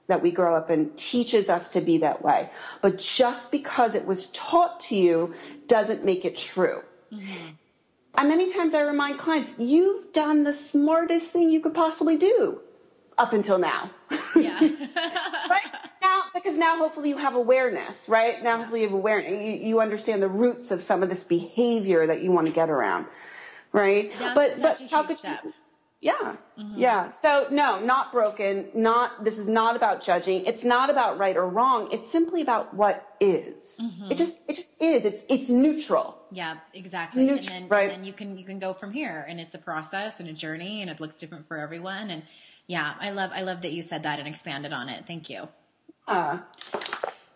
that 0.07 0.21
we 0.21 0.31
grow 0.31 0.55
up 0.55 0.69
in 0.69 0.91
teaches 0.95 1.49
us 1.49 1.71
to 1.71 1.81
be 1.81 1.99
that 1.99 2.23
way. 2.23 2.49
But 2.81 2.99
just 2.99 3.51
because 3.51 3.95
it 3.95 4.05
was 4.05 4.29
taught 4.29 4.81
to 4.81 4.95
you 4.95 5.33
doesn't 5.67 6.05
make 6.05 6.25
it 6.25 6.35
true. 6.35 6.81
Mm-hmm. 7.11 7.51
And 8.17 8.29
many 8.29 8.51
times 8.51 8.73
I 8.73 8.81
remind 8.81 9.19
clients, 9.19 9.59
you've 9.59 10.13
done 10.13 10.43
the 10.43 10.53
smartest 10.53 11.31
thing 11.31 11.49
you 11.49 11.59
could 11.59 11.73
possibly 11.73 12.17
do 12.17 12.61
up 13.17 13.33
until 13.33 13.57
now. 13.57 13.89
Yeah. 14.35 14.59
right? 15.49 15.63
Now, 16.01 16.23
because 16.33 16.57
now 16.57 16.77
hopefully 16.77 17.09
you 17.09 17.17
have 17.17 17.35
awareness, 17.35 18.07
right? 18.07 18.41
Now 18.41 18.57
hopefully 18.57 18.81
you 18.81 18.87
have 18.87 18.95
awareness. 18.95 19.31
You, 19.31 19.67
you 19.67 19.81
understand 19.81 20.21
the 20.21 20.29
roots 20.29 20.71
of 20.71 20.81
some 20.81 21.03
of 21.03 21.09
this 21.09 21.23
behavior 21.23 22.07
that 22.07 22.21
you 22.21 22.31
want 22.31 22.47
to 22.47 22.53
get 22.53 22.69
around, 22.69 23.07
right? 23.71 24.13
That's 24.17 24.59
but, 24.59 24.61
but 24.61 24.89
how 24.89 25.03
could 25.03 25.17
step. 25.17 25.41
you, 25.43 25.53
yeah. 26.01 26.35
Mm-hmm. 26.57 26.77
Yeah. 26.77 27.09
So 27.09 27.47
no, 27.51 27.79
not 27.79 28.11
broken. 28.11 28.67
Not, 28.73 29.23
this 29.23 29.39
is 29.39 29.47
not 29.47 29.75
about 29.75 30.01
judging. 30.01 30.45
It's 30.45 30.63
not 30.63 30.89
about 30.89 31.17
right 31.17 31.35
or 31.35 31.49
wrong. 31.49 31.89
It's 31.91 32.11
simply 32.11 32.41
about 32.41 32.73
what 32.73 33.05
is. 33.19 33.79
Mm-hmm. 33.83 34.11
It 34.11 34.17
just, 34.17 34.49
it 34.49 34.55
just 34.55 34.81
is. 34.81 35.05
It's, 35.05 35.23
it's 35.29 35.49
neutral. 35.49 36.17
Yeah, 36.31 36.57
exactly. 36.73 37.23
Neutral, 37.23 37.55
and 37.55 37.63
then, 37.63 37.69
right. 37.69 37.89
and 37.89 37.99
then 37.99 38.03
you 38.05 38.13
can, 38.13 38.37
you 38.37 38.45
can 38.45 38.59
go 38.59 38.73
from 38.73 38.91
here 38.91 39.25
and 39.27 39.39
it's 39.39 39.55
a 39.55 39.59
process 39.59 40.19
and 40.19 40.29
a 40.29 40.33
journey 40.33 40.81
and 40.81 40.89
it 40.89 40.99
looks 40.99 41.15
different 41.15 41.47
for 41.47 41.57
everyone. 41.57 42.09
And 42.09 42.23
yeah, 42.67 42.93
I 42.99 43.11
love, 43.11 43.31
I 43.33 43.41
love 43.41 43.61
that 43.61 43.71
you 43.73 43.81
said 43.81 44.03
that 44.03 44.19
and 44.19 44.27
expanded 44.27 44.73
on 44.73 44.89
it. 44.89 45.05
Thank 45.07 45.29
you. 45.29 45.47
Uh, 46.07 46.37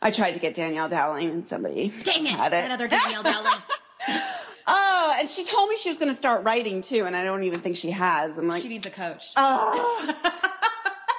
I 0.01 0.11
tried 0.13 0.35
to 0.35 0.41
get 0.41 0.55
Danielle 0.55 0.89
Dowling 0.89 1.31
and 1.31 1.49
somebody 1.49 1.93
Dang 2.05 2.25
it, 2.27 2.31
had 2.31 2.53
it. 2.53 2.65
another 2.65 2.87
Danielle 2.87 3.25
Dowling. 3.25 3.51
oh, 4.67 5.17
and 5.19 5.29
she 5.29 5.45
told 5.45 5.69
me 5.69 5.77
she 5.77 5.89
was 5.89 5.99
going 5.99 6.11
to 6.11 6.15
start 6.15 6.45
writing 6.45 6.83
too, 6.83 7.05
and 7.05 7.17
I 7.17 7.25
don't 7.25 7.43
even 7.43 7.59
think 7.61 7.77
she 7.77 7.91
has. 7.91 8.39
I'm 8.39 8.47
like, 8.47 8.63
she 8.63 8.69
needs 8.69 8.87
a 8.87 8.91
coach. 8.91 9.25
Oh. 9.37 10.15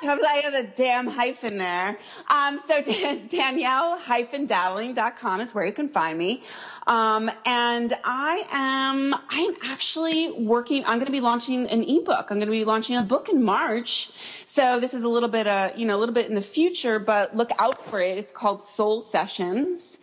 I 0.01 0.41
have 0.43 0.53
a 0.53 0.63
damn 0.63 1.07
hyphen 1.07 1.57
there. 1.57 1.97
Um, 2.29 2.57
so 2.57 2.81
Dan- 2.83 3.27
Danielle-Dowling.com 3.27 5.41
is 5.41 5.53
where 5.53 5.65
you 5.65 5.73
can 5.73 5.89
find 5.89 6.17
me. 6.17 6.41
Um, 6.88 7.29
and 7.45 7.91
I 8.03 8.43
am, 8.51 9.13
I 9.13 9.41
am 9.41 9.53
actually 9.71 10.31
working, 10.31 10.85
I'm 10.85 10.99
going 10.99 11.07
to 11.07 11.12
be 11.12 11.19
launching 11.19 11.67
an 11.67 11.83
ebook. 11.83 12.31
I'm 12.31 12.38
going 12.38 12.47
to 12.47 12.51
be 12.51 12.63
launching 12.65 12.95
a 12.95 13.01
book 13.01 13.27
in 13.29 13.43
March. 13.43 14.09
So 14.45 14.79
this 14.79 14.93
is 14.93 15.03
a 15.03 15.09
little 15.09 15.27
bit, 15.29 15.47
uh, 15.47 15.71
you 15.75 15.85
know, 15.85 15.97
a 15.97 15.99
little 15.99 16.15
bit 16.15 16.27
in 16.27 16.35
the 16.35 16.41
future, 16.41 16.99
but 16.99 17.35
look 17.35 17.49
out 17.59 17.77
for 17.77 17.99
it. 18.01 18.17
It's 18.17 18.31
called 18.31 18.63
Soul 18.63 19.01
Sessions 19.01 19.99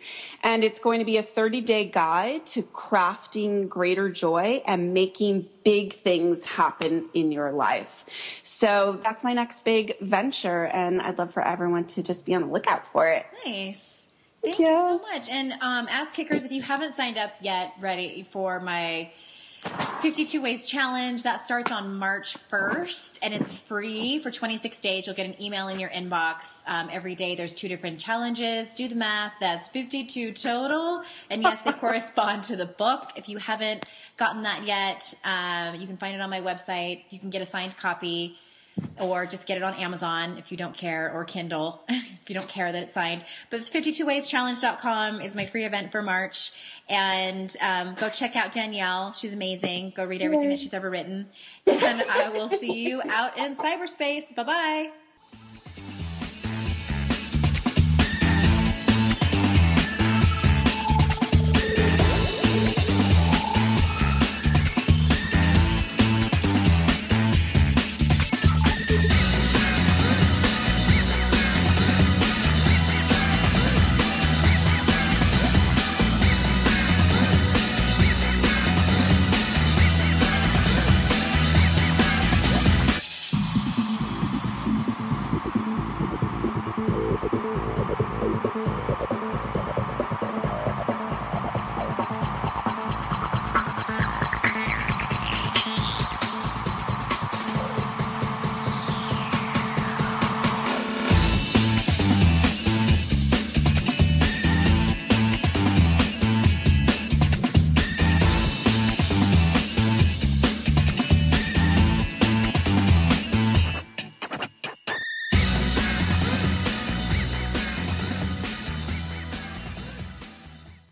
and 0.47 0.63
it's 0.63 0.79
going 0.79 0.99
to 0.99 1.05
be 1.05 1.17
a 1.17 1.21
30 1.21 1.59
day 1.59 1.83
guide 1.83 2.45
to 2.45 2.63
crafting 2.63 3.67
greater 3.67 4.09
joy 4.09 4.61
and 4.65 4.93
making 4.93 5.45
big 5.65 5.91
things 5.91 6.41
happen 6.45 7.09
in 7.13 7.33
your 7.33 7.51
life. 7.51 8.05
So 8.43 8.97
that's 9.03 9.25
my 9.25 9.33
next 9.33 9.65
big 9.65 9.99
venture 9.99 10.65
and 10.65 11.01
I'd 11.01 11.17
love 11.17 11.33
for 11.33 11.45
everyone 11.45 11.83
to 11.87 12.01
just 12.01 12.25
be 12.25 12.33
on 12.33 12.43
the 12.43 12.47
lookout 12.47 12.87
for 12.87 13.07
it. 13.07 13.25
Nice. 13.45 14.07
Thank 14.41 14.59
you 14.59 14.67
so 14.67 14.99
much. 14.99 15.29
And 15.29 15.51
um, 15.51 15.87
ask 15.89 16.13
kickers 16.13 16.45
if 16.45 16.51
you 16.53 16.61
haven't 16.61 16.93
signed 16.93 17.17
up 17.17 17.31
yet, 17.41 17.73
ready 17.81 18.23
for 18.23 18.61
my 18.61 19.11
52 20.01 20.41
Ways 20.41 20.67
Challenge. 20.67 21.23
That 21.23 21.41
starts 21.41 21.71
on 21.71 21.97
March 21.97 22.37
1st 22.49 23.19
and 23.21 23.33
it's 23.33 23.57
free 23.57 24.19
for 24.19 24.31
26 24.31 24.79
days. 24.79 25.05
You'll 25.05 25.15
get 25.15 25.25
an 25.25 25.41
email 25.41 25.67
in 25.67 25.79
your 25.79 25.89
inbox 25.89 26.63
um, 26.67 26.89
every 26.91 27.15
day. 27.15 27.35
There's 27.35 27.53
two 27.53 27.67
different 27.67 27.99
challenges. 27.99 28.73
Do 28.73 28.87
the 28.87 28.95
math. 28.95 29.33
That's 29.39 29.67
52 29.67 30.33
total. 30.33 31.03
And 31.29 31.41
yes, 31.41 31.61
they 31.61 31.71
correspond 31.73 32.43
to 32.43 32.55
the 32.55 32.65
book. 32.65 33.11
If 33.15 33.27
you 33.27 33.37
haven't 33.37 33.85
gotten 34.17 34.43
that 34.43 34.65
yet, 34.65 35.13
um, 35.23 35.75
you 35.79 35.87
can 35.87 35.97
find 35.97 36.15
it 36.15 36.21
on 36.21 36.29
my 36.29 36.41
website. 36.41 37.03
You 37.09 37.19
can 37.19 37.29
get 37.29 37.41
a 37.41 37.45
signed 37.45 37.75
copy 37.75 38.37
or 38.99 39.25
just 39.25 39.45
get 39.45 39.57
it 39.57 39.63
on 39.63 39.73
Amazon 39.75 40.37
if 40.37 40.51
you 40.51 40.57
don't 40.57 40.75
care, 40.75 41.11
or 41.13 41.23
Kindle 41.25 41.83
if 41.89 42.29
you 42.29 42.35
don't 42.35 42.47
care 42.47 42.71
that 42.71 42.83
it's 42.83 42.93
signed. 42.93 43.23
But 43.49 43.59
it's 43.59 43.69
52wayschallenge.com 43.69 45.21
is 45.21 45.35
my 45.35 45.45
free 45.45 45.65
event 45.65 45.91
for 45.91 46.01
March. 46.01 46.51
And 46.89 47.55
um, 47.61 47.95
go 47.95 48.09
check 48.09 48.35
out 48.35 48.53
Danielle. 48.53 49.13
She's 49.13 49.33
amazing. 49.33 49.93
Go 49.95 50.05
read 50.05 50.21
everything 50.21 50.45
Yay. 50.45 50.55
that 50.55 50.59
she's 50.59 50.73
ever 50.73 50.89
written. 50.89 51.27
And 51.65 52.01
I 52.01 52.29
will 52.29 52.49
see 52.49 52.87
you 52.87 53.01
out 53.09 53.37
in 53.37 53.55
cyberspace. 53.55 54.33
Bye 54.35 54.43
bye. 54.43 55.06